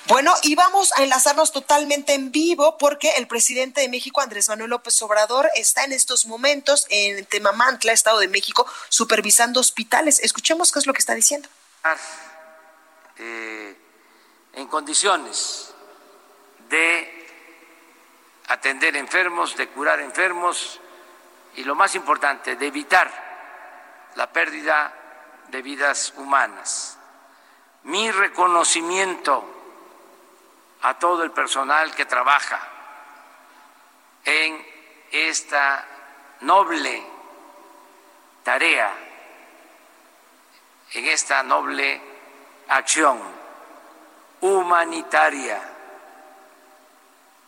[0.06, 4.68] Bueno, y vamos a enlazarnos totalmente en vivo porque el presidente de México, Andrés Manuel
[4.68, 10.18] López Obrador, está en estos momentos en Temamantla, Estado de México, supervisando hospitales.
[10.18, 11.48] Escuchemos qué es lo que está diciendo.
[13.16, 13.78] Eh,
[14.52, 15.72] en condiciones
[16.68, 17.26] de
[18.48, 20.80] atender enfermos, de curar enfermos
[21.56, 24.92] y lo más importante, de evitar la pérdida
[25.48, 26.98] de vidas humanas.
[27.84, 29.63] Mi reconocimiento
[30.84, 32.60] a todo el personal que trabaja
[34.22, 34.66] en
[35.10, 35.82] esta
[36.40, 37.02] noble
[38.42, 38.92] tarea,
[40.92, 42.02] en esta noble
[42.68, 43.18] acción
[44.42, 45.58] humanitaria.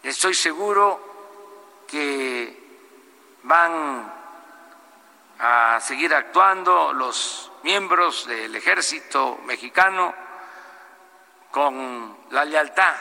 [0.03, 2.59] Estoy seguro que
[3.43, 4.13] van
[5.41, 10.15] a seguir actuando los miembros del ejército mexicano
[11.51, 12.95] con la lealtad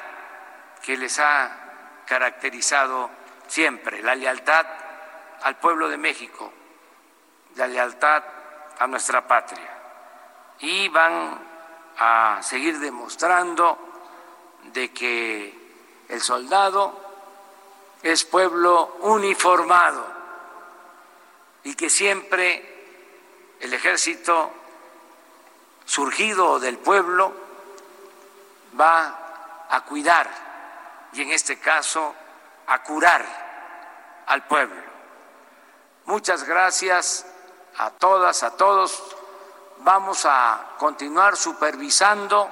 [0.86, 3.10] que les ha caracterizado
[3.48, 4.66] siempre, la lealtad
[5.42, 6.54] al pueblo de México,
[7.56, 8.24] la lealtad
[8.78, 9.72] a nuestra patria.
[10.60, 11.40] Y van
[11.98, 13.80] a seguir demostrando
[14.66, 17.02] de que el soldado
[18.04, 20.06] es pueblo uniformado
[21.64, 24.52] y que siempre el ejército
[25.84, 27.34] surgido del pueblo
[28.80, 30.45] va a cuidar
[31.16, 32.14] y en este caso
[32.68, 33.26] a curar
[34.28, 34.82] al pueblo.
[36.06, 37.26] Muchas gracias
[37.78, 39.16] a todas, a todos.
[39.80, 42.50] Vamos a continuar supervisando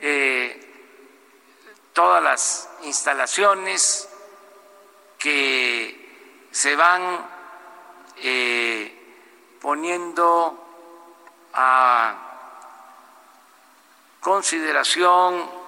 [0.00, 0.66] eh,
[1.92, 4.08] todas las instalaciones
[5.18, 7.26] que se van
[8.16, 10.66] eh, poniendo
[11.54, 12.14] a
[14.20, 15.59] consideración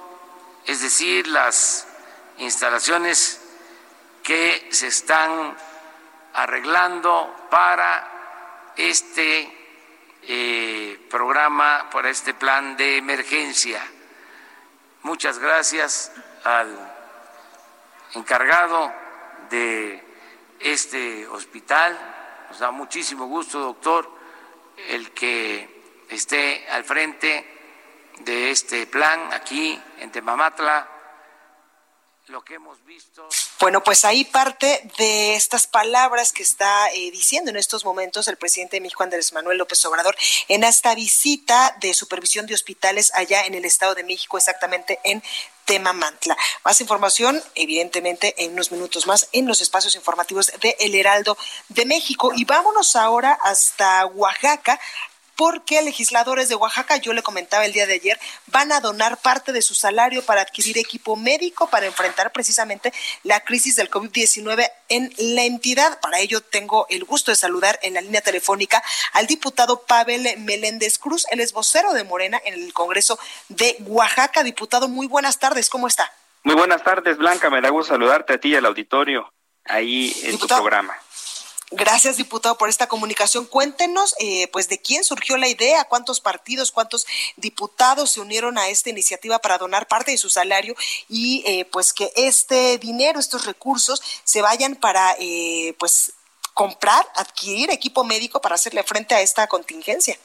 [0.67, 1.87] es decir, las
[2.39, 3.41] instalaciones
[4.23, 5.57] que se están
[6.35, 9.59] arreglando para este
[10.23, 13.85] eh, programa, para este plan de emergencia.
[15.03, 16.13] Muchas gracias
[16.45, 16.95] al
[18.15, 18.93] encargado
[19.51, 20.03] de
[20.61, 21.99] este hospital.
[22.49, 24.09] Nos da muchísimo gusto, doctor,
[24.77, 27.52] el que esté al frente
[28.25, 30.89] de este plan aquí en Temamatla,
[32.29, 33.29] lo que hemos visto.
[33.61, 38.37] Bueno, pues ahí parte de estas palabras que está eh, diciendo en estos momentos el
[38.37, 40.17] presidente de México, Andrés Manuel López Obrador,
[40.49, 45.23] en esta visita de supervisión de hospitales allá en el Estado de México, exactamente en
[45.65, 46.37] Temamantla.
[46.65, 51.37] Más información, evidentemente, en unos minutos más en los espacios informativos de El Heraldo
[51.69, 52.33] de México.
[52.35, 54.81] Y vámonos ahora hasta Oaxaca,
[55.43, 59.51] porque legisladores de Oaxaca, yo le comentaba el día de ayer, van a donar parte
[59.51, 62.93] de su salario para adquirir equipo médico para enfrentar precisamente
[63.25, 65.99] la crisis del COVID-19 en la entidad.
[65.99, 70.97] Para ello tengo el gusto de saludar en la línea telefónica al diputado Pavel Meléndez
[70.97, 74.45] Cruz, él es vocero de Morena en el Congreso de Oaxaca.
[74.45, 76.13] Diputado, muy buenas tardes, ¿cómo está?
[76.45, 79.29] Muy buenas tardes, Blanca, me da gusto saludarte a ti y al auditorio
[79.65, 80.95] ahí en tu programa.
[81.75, 83.47] Gracias, diputado, por esta comunicación.
[83.47, 87.07] Cuéntenos, eh, pues, de quién surgió la idea, cuántos partidos, cuántos
[87.37, 90.75] diputados se unieron a esta iniciativa para donar parte de su salario
[91.09, 96.13] y, eh, pues, que este dinero, estos recursos, se vayan para, eh, pues,
[96.53, 100.19] comprar, adquirir equipo médico para hacerle frente a esta contingencia.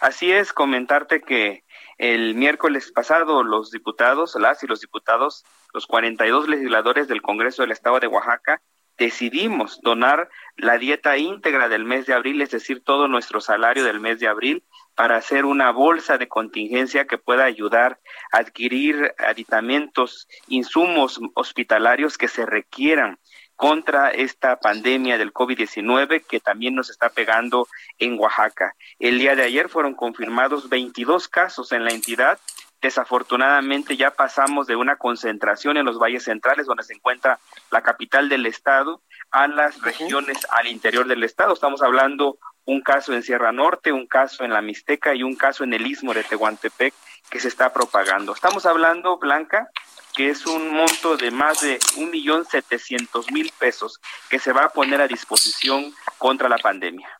[0.00, 1.64] Así es, comentarte que
[1.96, 5.42] el miércoles pasado los diputados, las y los diputados,
[5.72, 8.60] los 42 legisladores del Congreso del Estado de Oaxaca,
[9.00, 13.98] decidimos donar la dieta íntegra del mes de abril, es decir, todo nuestro salario del
[13.98, 14.62] mes de abril,
[14.94, 17.98] para hacer una bolsa de contingencia que pueda ayudar
[18.30, 23.18] a adquirir aditamentos, insumos hospitalarios que se requieran
[23.56, 28.74] contra esta pandemia del COVID-19 que también nos está pegando en Oaxaca.
[28.98, 32.38] El día de ayer fueron confirmados 22 casos en la entidad
[32.80, 37.38] Desafortunadamente ya pasamos de una concentración en los valles centrales, donde se encuentra
[37.70, 41.52] la capital del estado, a las regiones al interior del estado.
[41.52, 45.64] Estamos hablando un caso en Sierra Norte, un caso en la Mixteca y un caso
[45.64, 46.94] en el istmo de Tehuantepec
[47.30, 48.34] que se está propagando.
[48.34, 49.68] Estamos hablando, Blanca,
[50.14, 54.64] que es un monto de más de un millón setecientos mil pesos que se va
[54.64, 57.19] a poner a disposición contra la pandemia.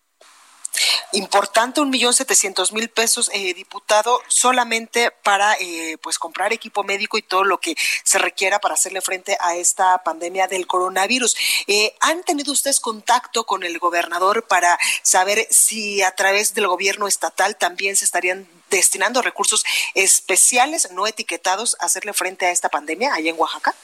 [1.13, 7.19] Importante, un millón setecientos mil pesos, eh, diputado, solamente para eh, pues comprar equipo médico
[7.19, 11.37] y todo lo que se requiera para hacerle frente a esta pandemia del coronavirus.
[11.67, 17.09] Eh, ¿Han tenido ustedes contacto con el gobernador para saber si a través del gobierno
[17.09, 23.15] estatal también se estarían destinando recursos especiales no etiquetados a hacerle frente a esta pandemia
[23.15, 23.75] allá en Oaxaca?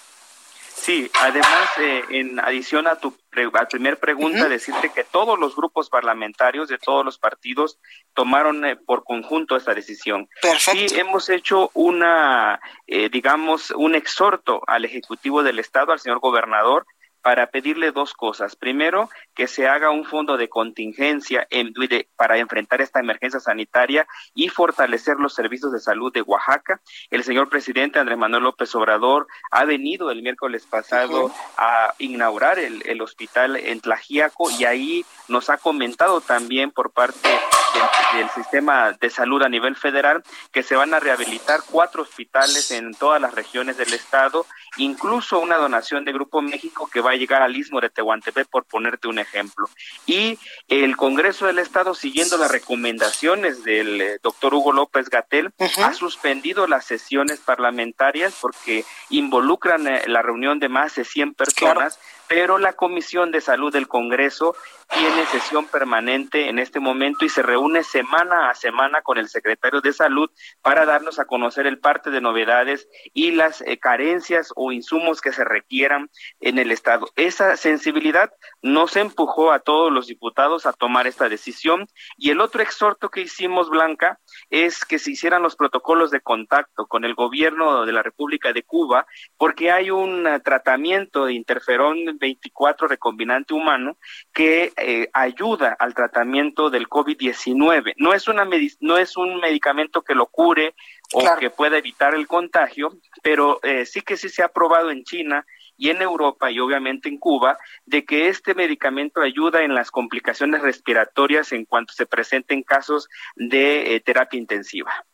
[0.76, 3.14] Sí, además, eh, en adición a tu
[3.54, 7.78] a primer pregunta, decirte que todos los grupos parlamentarios de todos los partidos
[8.14, 10.28] tomaron eh, por conjunto esta decisión.
[10.40, 10.94] Perfecto.
[10.94, 16.86] Y hemos hecho una, eh, digamos, un exhorto al Ejecutivo del Estado, al señor gobernador,
[17.26, 18.54] para pedirle dos cosas.
[18.54, 21.74] Primero, que se haga un fondo de contingencia en,
[22.14, 26.80] para enfrentar esta emergencia sanitaria y fortalecer los servicios de salud de Oaxaca.
[27.10, 32.80] El señor presidente Andrés Manuel López Obrador ha venido el miércoles pasado a inaugurar el,
[32.86, 38.92] el, hospital en Tlajiaco y ahí nos ha comentado también por parte del, del sistema
[38.92, 40.22] de salud a nivel federal
[40.52, 44.46] que se van a rehabilitar cuatro hospitales en todas las regiones del estado,
[44.76, 48.64] incluso una donación de Grupo México que va a llegar al istmo de Tehuantepec, por
[48.64, 49.68] ponerte un ejemplo.
[50.06, 50.38] Y
[50.68, 55.52] el Congreso del Estado, siguiendo las recomendaciones del eh, doctor Hugo López Gatel,
[55.82, 61.98] ha suspendido las sesiones parlamentarias porque involucran eh, la reunión de más de 100 personas
[62.28, 64.54] pero la Comisión de Salud del Congreso
[64.88, 69.80] tiene sesión permanente en este momento y se reúne semana a semana con el secretario
[69.80, 70.30] de Salud
[70.62, 75.32] para darnos a conocer el parte de novedades y las eh, carencias o insumos que
[75.32, 76.08] se requieran
[76.40, 77.08] en el Estado.
[77.16, 78.30] Esa sensibilidad
[78.62, 83.22] nos empujó a todos los diputados a tomar esta decisión y el otro exhorto que
[83.22, 84.20] hicimos, Blanca,
[84.50, 88.62] es que se hicieran los protocolos de contacto con el gobierno de la República de
[88.62, 89.06] Cuba
[89.36, 93.96] porque hay un eh, tratamiento de interferón 24 recombinante humano
[94.32, 97.94] que eh, ayuda al tratamiento del COVID-19.
[97.96, 98.48] No es una
[98.80, 100.74] no es un medicamento que lo cure
[101.12, 105.04] o que pueda evitar el contagio, pero eh, sí que sí se ha probado en
[105.04, 105.44] China
[105.76, 110.62] y en Europa y obviamente en Cuba de que este medicamento ayuda en las complicaciones
[110.62, 115.04] respiratorias en cuanto se presenten casos de eh, terapia intensiva.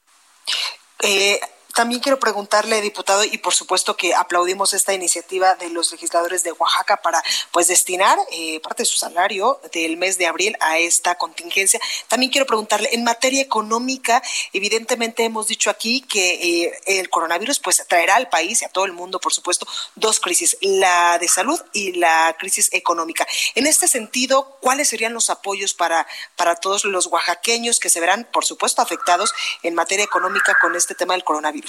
[1.03, 1.41] Eh,
[1.75, 6.53] también quiero preguntarle, diputado, y por supuesto que aplaudimos esta iniciativa de los legisladores de
[6.53, 11.15] Oaxaca para pues destinar eh, parte de su salario del mes de abril a esta
[11.15, 11.81] contingencia.
[12.09, 17.83] También quiero preguntarle, en materia económica, evidentemente hemos dicho aquí que eh, el coronavirus pues
[17.89, 21.61] traerá al país y a todo el mundo, por supuesto, dos crisis, la de salud
[21.73, 23.27] y la crisis económica.
[23.55, 26.07] En este sentido, ¿cuáles serían los apoyos para,
[26.37, 30.95] para todos los oaxaqueños que se verán, por supuesto, afectados en materia económica con este
[30.95, 31.62] tema del coronavirus?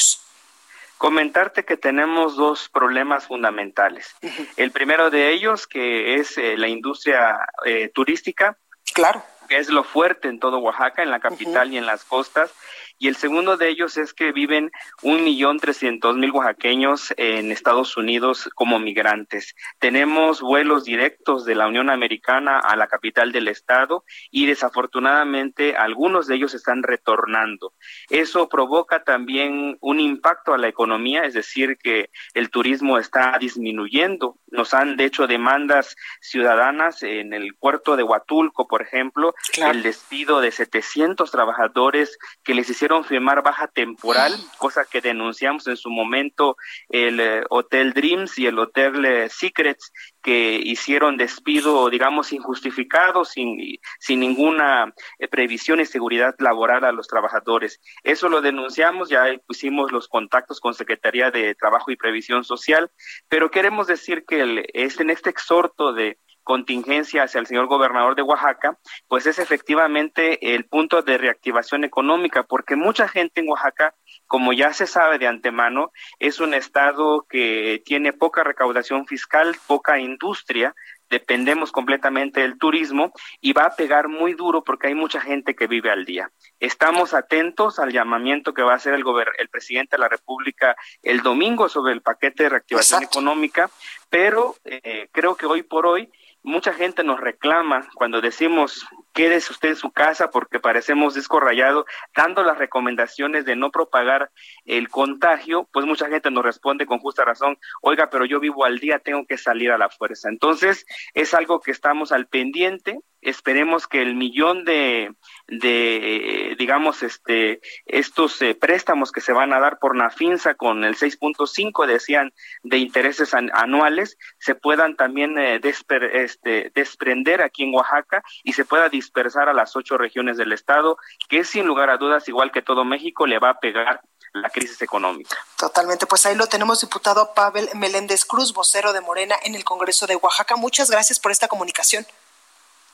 [0.97, 4.15] Comentarte que tenemos dos problemas fundamentales.
[4.55, 8.57] El primero de ellos, que es eh, la industria eh, turística.
[8.93, 9.23] Claro.
[9.49, 12.53] Que es lo fuerte en todo Oaxaca, en la capital y en las costas
[12.99, 14.71] y el segundo de ellos es que viven
[15.01, 19.55] un millón trescientos mil oaxaqueños en Estados Unidos como migrantes.
[19.79, 26.27] Tenemos vuelos directos de la Unión Americana a la capital del estado y desafortunadamente algunos
[26.27, 27.73] de ellos están retornando.
[28.09, 34.37] Eso provoca también un impacto a la economía, es decir, que el turismo está disminuyendo.
[34.47, 40.51] Nos han hecho demandas ciudadanas en el puerto de Huatulco, por ejemplo, el despido de
[40.51, 46.57] 700 trabajadores que les hicieron hicieron firmar baja temporal, cosa que denunciamos en su momento
[46.89, 49.91] el eh, Hotel Dreams y el Hotel eh, Secrets,
[50.21, 53.57] que hicieron despido, digamos, injustificado, sin,
[53.99, 57.81] sin ninguna eh, previsión y seguridad laboral a los trabajadores.
[58.03, 62.91] Eso lo denunciamos, ya pusimos los contactos con Secretaría de Trabajo y Previsión Social,
[63.27, 68.15] pero queremos decir que el, es en este exhorto de contingencia hacia el señor gobernador
[68.15, 68.77] de Oaxaca,
[69.07, 73.95] pues es efectivamente el punto de reactivación económica, porque mucha gente en Oaxaca,
[74.27, 79.99] como ya se sabe de antemano, es un estado que tiene poca recaudación fiscal, poca
[79.99, 80.75] industria,
[81.13, 85.67] dependemos completamente del turismo y va a pegar muy duro porque hay mucha gente que
[85.67, 86.31] vive al día.
[86.59, 89.03] Estamos atentos al llamamiento que va a hacer el,
[89.37, 93.69] el presidente de la República el domingo sobre el paquete de reactivación económica,
[94.09, 96.09] pero eh, creo que hoy por hoy
[96.43, 101.85] mucha gente nos reclama cuando decimos quédese usted en su casa porque parecemos disco rayado,
[102.15, 104.31] dando las recomendaciones de no propagar
[104.65, 108.79] el contagio, pues mucha gente nos responde con justa razón, oiga, pero yo vivo al
[108.79, 110.29] día, tengo que salir a la fuerza.
[110.29, 115.13] Entonces, es algo que estamos al pendiente, esperemos que el millón de,
[115.47, 120.95] de digamos, este, estos eh, préstamos que se van a dar por Nafinsa con el
[120.95, 122.33] 6.5, decían,
[122.63, 128.89] de intereses anuales, se puedan también eh, este, desprender aquí en Oaxaca y se pueda
[129.03, 130.97] dispersar a las ocho regiones del estado,
[131.29, 134.01] que sin lugar a dudas, igual que todo México, le va a pegar
[134.33, 135.37] la crisis económica.
[135.57, 140.07] Totalmente, pues ahí lo tenemos, diputado Pavel Meléndez Cruz, vocero de Morena en el Congreso
[140.07, 140.55] de Oaxaca.
[140.55, 142.05] Muchas gracias por esta comunicación.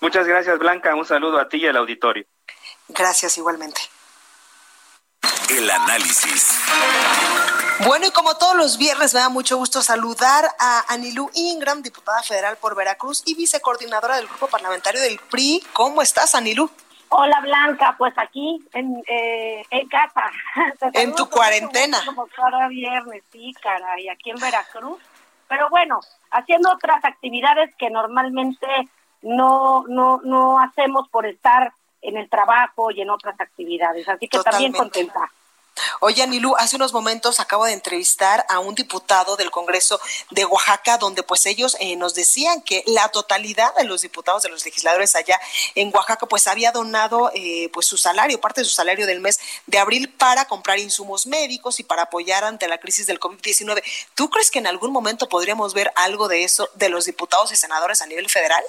[0.01, 0.95] Muchas gracias, Blanca.
[0.95, 2.26] Un saludo a ti y al auditorio.
[2.89, 3.82] Gracias igualmente.
[5.49, 6.60] El análisis.
[7.86, 12.21] Bueno, y como todos los viernes, me da mucho gusto saludar a Anilú Ingram, diputada
[12.23, 15.63] federal por Veracruz y vicecoordinadora del grupo parlamentario del PRI.
[15.71, 16.69] ¿Cómo estás, Anilú?
[17.07, 20.30] Hola, Blanca, pues aquí en, eh, en casa.
[20.93, 21.99] En tu cuarentena.
[22.05, 24.99] Como cada viernes, sí, caray, aquí en Veracruz.
[25.47, 26.01] Pero bueno,
[26.32, 28.67] haciendo otras actividades que normalmente
[29.21, 31.71] no, no, no hacemos por estar
[32.01, 34.07] en el trabajo y en otras actividades.
[34.09, 35.32] Así que también contenta.
[35.99, 39.99] Oye, Anilú, hace unos momentos acabo de entrevistar a un diputado del Congreso
[40.30, 44.49] de Oaxaca, donde pues ellos eh, nos decían que la totalidad de los diputados, de
[44.49, 45.39] los legisladores allá
[45.75, 49.39] en Oaxaca, pues había donado eh, pues su salario, parte de su salario del mes
[49.67, 53.84] de abril para comprar insumos médicos y para apoyar ante la crisis del COVID-19.
[54.15, 57.55] ¿Tú crees que en algún momento podríamos ver algo de eso de los diputados y
[57.55, 58.63] senadores a nivel federal?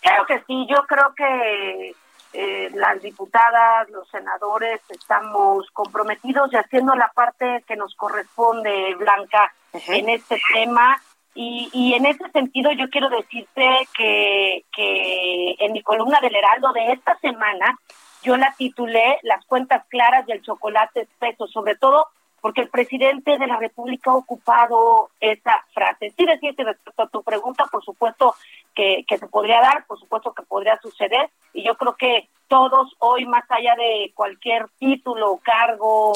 [0.00, 1.94] Creo que sí, yo creo que
[2.32, 9.52] eh, las diputadas, los senadores, estamos comprometidos y haciendo la parte que nos corresponde, Blanca,
[9.88, 11.00] en este tema.
[11.34, 16.72] Y, y, en ese sentido yo quiero decirte que, que en mi columna del Heraldo
[16.72, 17.78] de esta semana
[18.22, 22.08] yo la titulé Las cuentas claras del chocolate espeso, sobre todo
[22.42, 26.12] porque el presidente de la República ha ocupado esa frase.
[26.18, 28.34] Sí decirte respecto a tu pregunta, por supuesto
[28.74, 32.94] que, que se podría dar, por supuesto que podría suceder, y yo creo que todos
[32.98, 36.12] hoy, más allá de cualquier título, cargo,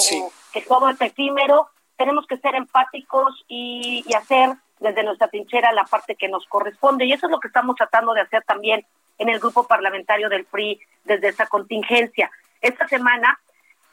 [0.52, 4.50] que todo es efímero, tenemos que ser empáticos y, y hacer
[4.80, 8.12] desde nuestra trinchera la parte que nos corresponde, y eso es lo que estamos tratando
[8.12, 8.84] de hacer también
[9.18, 12.30] en el grupo parlamentario del PRI desde esa contingencia.
[12.60, 13.38] Esta semana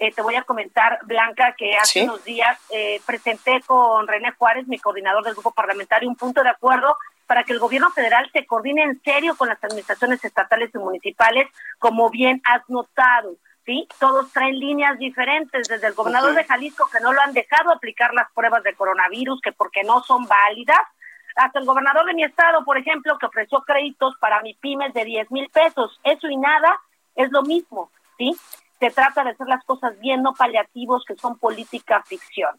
[0.03, 4.67] eh, te voy a comentar, Blanca, que hace unos días eh, presenté con René Juárez,
[4.67, 8.45] mi coordinador del grupo parlamentario, un punto de acuerdo para que el gobierno federal se
[8.45, 11.47] coordine en serio con las administraciones estatales y municipales,
[11.79, 13.37] como bien has notado.
[13.65, 13.87] ¿sí?
[13.97, 18.13] Todos traen líneas diferentes, desde el gobernador de Jalisco que no lo han dejado aplicar
[18.13, 20.81] las pruebas de coronavirus, que porque no son válidas,
[21.37, 25.05] hasta el gobernador de mi estado, por ejemplo, que ofreció créditos para mi pymes de
[25.05, 25.97] 10 mil pesos.
[26.03, 26.77] Eso y nada
[27.15, 28.35] es lo mismo, ¿sí?
[28.83, 32.49] Se trata de hacer las cosas bien, no paliativos que son política ficción.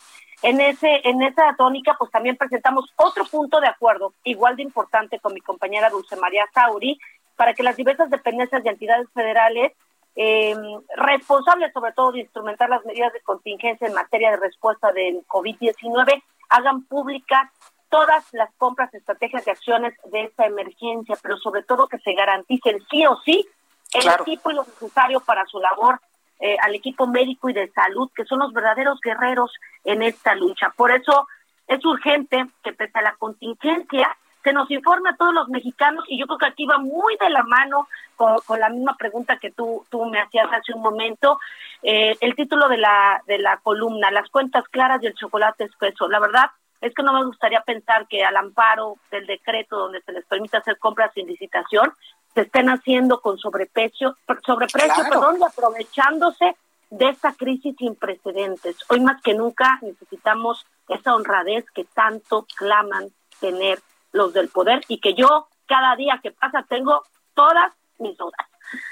[0.40, 5.18] En ese en esa tónica, pues también presentamos otro punto de acuerdo, igual de importante
[5.20, 6.98] con mi compañera Dulce María Sauri,
[7.36, 9.72] para que las diversas dependencias y entidades federales
[10.16, 10.56] eh,
[10.96, 16.22] responsables sobre todo de instrumentar las medidas de contingencia en materia de respuesta del COVID-19
[16.48, 17.50] hagan públicas
[17.90, 22.78] todas las compras, estrategias y acciones de esta emergencia, pero sobre todo que se garanticen
[22.90, 23.46] sí o sí
[23.92, 26.00] el equipo y lo necesario para su labor
[26.40, 29.52] eh, al equipo médico y de salud, que son los verdaderos guerreros
[29.84, 30.72] en esta lucha.
[30.76, 31.28] Por eso
[31.66, 36.18] es urgente que pese a la contingencia se nos informe a todos los mexicanos y
[36.18, 39.86] yo creo que aquí va muy de la mano con, la misma pregunta que tú,
[39.88, 41.40] tú me hacías hace un momento,
[41.82, 46.08] eh, el título de la, de la columna, las cuentas claras del chocolate espeso.
[46.08, 46.50] La verdad
[46.82, 50.58] es que no me gustaría pensar que al amparo del decreto donde se les permite
[50.58, 51.92] hacer compras sin licitación,
[52.34, 56.56] se estén haciendo con sobreprecio, sobreprecio, perdón, y aprovechándose
[56.90, 58.76] de esta crisis sin precedentes.
[58.88, 63.08] Hoy más que nunca necesitamos esa honradez que tanto claman
[63.40, 63.80] tener
[64.12, 67.02] los del poder y que yo cada día que pasa tengo
[67.34, 68.46] todas mis dudas.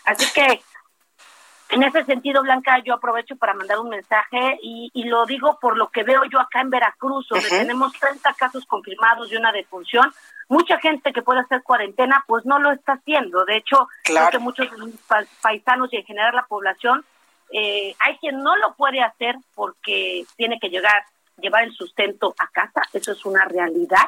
[0.04, 0.62] Así que
[1.72, 5.88] en ese sentido, Blanca, yo aprovecho para mandar un mensaje y, lo digo por lo
[5.88, 10.12] que veo yo acá en Veracruz, donde tenemos 30 casos confirmados y una defunción
[10.52, 13.44] mucha gente que puede hacer cuarentena pues no lo está haciendo.
[13.46, 14.68] De hecho, creo que muchos
[15.40, 17.04] paisanos y en general la población,
[17.50, 21.04] eh, hay quien no lo puede hacer porque tiene que llegar,
[21.38, 24.06] llevar el sustento a casa, eso es una realidad.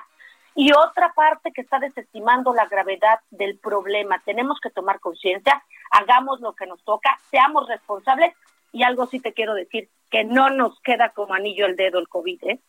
[0.55, 4.21] Y otra parte que está desestimando la gravedad del problema.
[4.25, 5.63] Tenemos que tomar conciencia,
[5.95, 8.35] hagamos lo que nos toca, seamos responsables
[8.73, 12.09] y algo sí te quiero decir, que no nos queda como anillo el dedo el
[12.09, 12.61] COVID, ¿eh?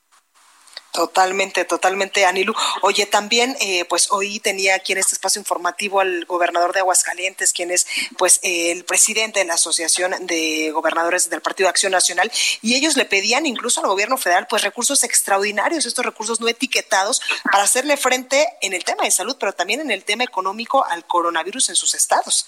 [0.95, 2.53] Totalmente, totalmente, Anilu.
[2.81, 7.51] Oye, también, eh, pues hoy tenía aquí en este espacio informativo al gobernador de Aguascalientes,
[7.51, 7.85] quien es,
[8.17, 12.95] pues, el presidente de la Asociación de Gobernadores del Partido de Acción Nacional, y ellos
[12.95, 17.21] le pedían incluso al gobierno federal, pues, recursos extraordinarios, estos recursos no etiquetados,
[17.51, 21.05] para hacerle frente en el tema de salud, pero también en el tema económico al
[21.05, 22.47] coronavirus en sus estados.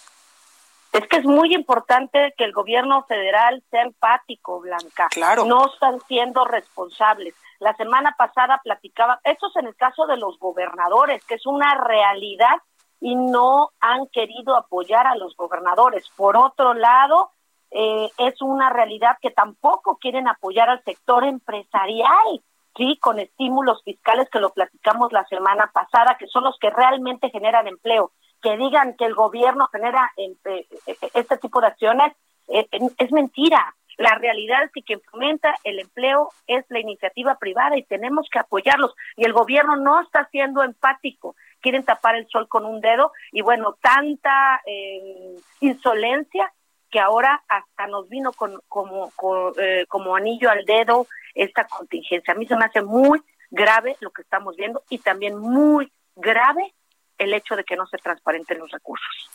[0.94, 5.08] Es que es muy importante que el gobierno federal sea empático, Blanca.
[5.12, 5.46] Claro.
[5.46, 7.36] No están siendo responsables.
[7.60, 11.76] La semana pasada platicaba, esto es en el caso de los gobernadores, que es una
[11.76, 12.62] realidad
[13.00, 16.08] y no han querido apoyar a los gobernadores.
[16.16, 17.32] Por otro lado,
[17.72, 22.42] eh, es una realidad que tampoco quieren apoyar al sector empresarial,
[22.76, 27.30] sí, con estímulos fiscales que lo platicamos la semana pasada, que son los que realmente
[27.30, 28.12] generan empleo.
[28.42, 30.68] Que digan que el gobierno genera eh, eh,
[31.14, 32.14] este tipo de acciones
[32.48, 33.76] es mentira.
[33.98, 38.40] La realidad es que quien fomenta el empleo es la iniciativa privada y tenemos que
[38.40, 38.96] apoyarlos.
[39.16, 41.36] Y el gobierno no está siendo empático.
[41.62, 46.54] Quieren tapar el sol con un dedo y bueno, tanta eh, insolencia
[46.92, 49.12] que ahora hasta nos vino con, como,
[49.60, 52.34] eh, como anillo al dedo esta contingencia.
[52.34, 56.74] A mí se me hace muy grave lo que estamos viendo y también muy grave
[57.18, 59.30] el hecho de que no se transparenten los recursos.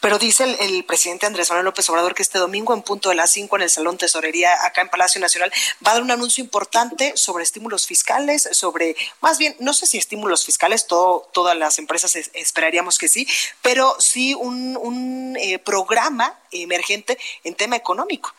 [0.00, 3.30] Pero dice el, presidente Andrés Manuel López Obrador que este domingo en punto de las
[3.30, 5.52] 5 en el Salón Tesorería acá en Palacio Nacional
[5.86, 9.98] va a dar un anuncio importante sobre estímulos fiscales, sobre, más bien, no sé si
[9.98, 13.26] estímulos fiscales, todo, todas las empresas esperaríamos que sí,
[13.62, 18.34] pero sí un, eh, programa emergente en tema económico.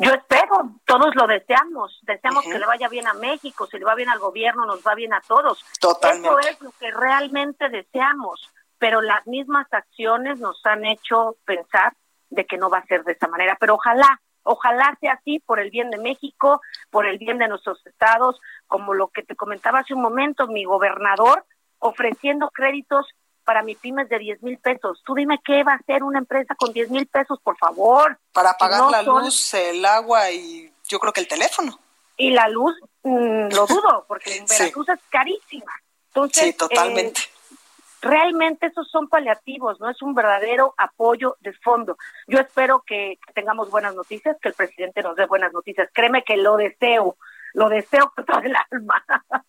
[0.00, 3.94] Yo espero, todos lo deseamos, deseamos que le vaya bien a México, si le va
[3.94, 5.64] bien al gobierno, nos va bien a todos.
[5.80, 6.28] Totalmente.
[6.28, 11.92] Eso es lo que realmente deseamos pero las mismas acciones nos han hecho pensar
[12.30, 13.56] de que no va a ser de esa manera.
[13.60, 17.86] Pero ojalá, ojalá sea así por el bien de México, por el bien de nuestros
[17.86, 21.44] estados, como lo que te comentaba hace un momento, mi gobernador
[21.78, 23.06] ofreciendo créditos
[23.44, 25.02] para mi pymes de 10 mil pesos.
[25.04, 28.18] Tú dime qué va a hacer una empresa con 10 mil pesos, por favor.
[28.32, 31.78] Para pagar la luz, el agua y yo creo que el teléfono.
[32.16, 35.72] Y la luz, mm, lo dudo, porque en Veracruz es carísima.
[36.08, 37.20] Entonces, sí, totalmente.
[37.20, 37.56] Eh,
[38.02, 41.96] realmente esos son paliativos, no es un verdadero apoyo de fondo.
[42.26, 45.88] Yo espero que tengamos buenas noticias, que el presidente nos dé buenas noticias.
[45.92, 47.16] Créeme que lo deseo,
[47.54, 49.04] lo deseo con todo el alma.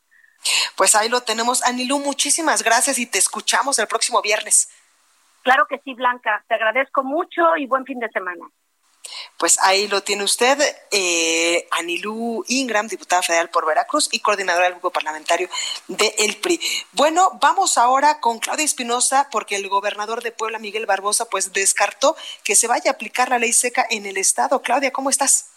[0.75, 1.63] Pues ahí lo tenemos.
[1.63, 4.69] Anilú, muchísimas gracias y te escuchamos el próximo viernes.
[5.43, 6.43] Claro que sí, Blanca.
[6.47, 8.45] Te agradezco mucho y buen fin de semana.
[9.37, 10.59] Pues ahí lo tiene usted,
[10.91, 15.49] eh, Anilú Ingram, diputada federal por Veracruz y coordinadora del grupo parlamentario
[15.87, 16.61] de El PRI.
[16.91, 22.15] Bueno, vamos ahora con Claudia Espinosa, porque el gobernador de Puebla, Miguel Barbosa, pues descartó
[22.43, 24.61] que se vaya a aplicar la ley seca en el estado.
[24.61, 25.50] Claudia, ¿cómo estás?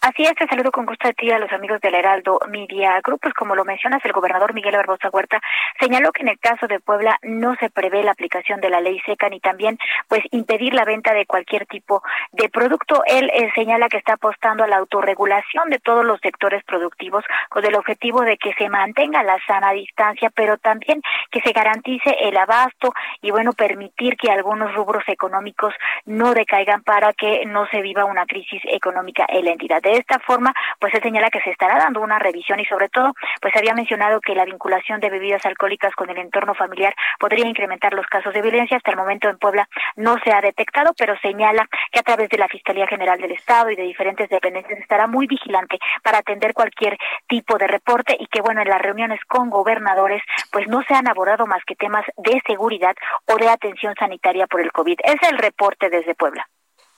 [0.00, 3.20] Así es, te saludo con gusto a ti a los amigos del Heraldo Media Group.
[3.22, 5.40] Pues como lo mencionas, el gobernador Miguel Barbosa Huerta
[5.78, 8.98] señaló que en el caso de Puebla no se prevé la aplicación de la ley
[9.06, 9.78] seca ni también
[10.08, 13.04] pues impedir la venta de cualquier tipo de producto.
[13.06, 17.64] Él eh, señala que está apostando a la autorregulación de todos los sectores productivos con
[17.64, 21.00] el objetivo de que se mantenga la sana distancia, pero también
[21.30, 25.74] que se garantice el abasto y bueno, permitir que algunos rubros económicos
[26.06, 29.82] no decaigan para que no se viva una crisis económica en la entidad.
[29.82, 33.12] De esta forma, pues se señala que se estará dando una revisión y sobre todo,
[33.40, 37.92] pues había mencionado que la vinculación de bebidas alcohólicas con el entorno familiar podría incrementar
[37.92, 38.76] los casos de violencia.
[38.76, 42.38] Hasta el momento en Puebla no se ha detectado, pero señala que a través de
[42.38, 46.96] la Fiscalía General del Estado y de diferentes dependencias estará muy vigilante para atender cualquier
[47.28, 51.08] tipo de reporte y que bueno, en las reuniones con gobernadores pues no se han
[51.08, 52.94] abordado más que temas de seguridad
[53.26, 54.98] o de atención sanitaria por el COVID.
[55.04, 56.46] Es el reporte desde Puebla.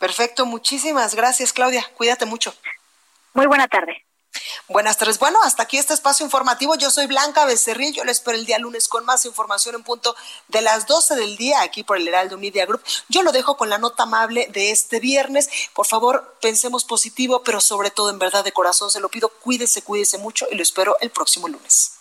[0.04, 2.54] Perfecto, muchísimas gracias Claudia, cuídate mucho.
[3.32, 4.04] Muy buena tarde.
[4.68, 5.18] Buenas tardes.
[5.18, 6.74] Bueno, hasta aquí este espacio informativo.
[6.74, 7.94] Yo soy Blanca Becerril.
[7.94, 10.14] Yo les espero el día lunes con más información en punto
[10.48, 12.82] de las 12 del día aquí por el Heraldo Media Group.
[13.08, 15.48] Yo lo dejo con la nota amable de este viernes.
[15.72, 19.30] Por favor, pensemos positivo, pero sobre todo en verdad de corazón se lo pido.
[19.30, 21.93] Cuídese, cuídese mucho y lo espero el próximo lunes.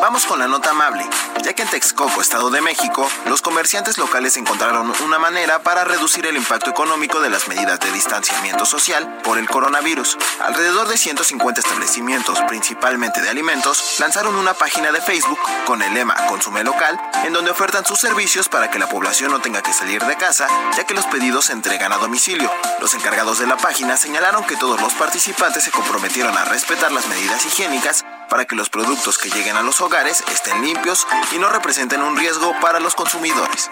[0.00, 1.04] Vamos con la nota amable,
[1.42, 6.24] ya que en Texcoco, Estado de México, los comerciantes locales encontraron una manera para reducir
[6.24, 10.16] el impacto económico de las medidas de distanciamiento social por el coronavirus.
[10.40, 16.14] Alrededor de 150 establecimientos, principalmente de alimentos, lanzaron una página de Facebook con el lema
[16.28, 20.02] Consume local, en donde ofertan sus servicios para que la población no tenga que salir
[20.04, 20.46] de casa,
[20.76, 22.50] ya que los pedidos se entregan a domicilio.
[22.80, 27.06] Los encargados de la página señalaron que todos los participantes se comprometieron a respetar las
[27.08, 31.48] medidas higiénicas para que los productos que lleguen a los hogares estén limpios y no
[31.48, 33.70] representen un riesgo para los consumidores.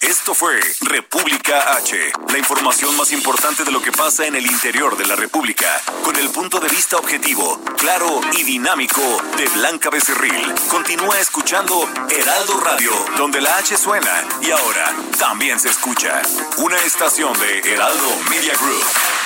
[0.00, 4.96] Esto fue República H, la información más importante de lo que pasa en el interior
[4.96, 9.00] de la República, con el punto de vista objetivo, claro y dinámico
[9.36, 10.54] de Blanca Becerril.
[10.68, 16.22] Continúa escuchando Heraldo Radio, donde la H suena y ahora también se escucha.
[16.58, 19.25] Una estación de Heraldo Media Group.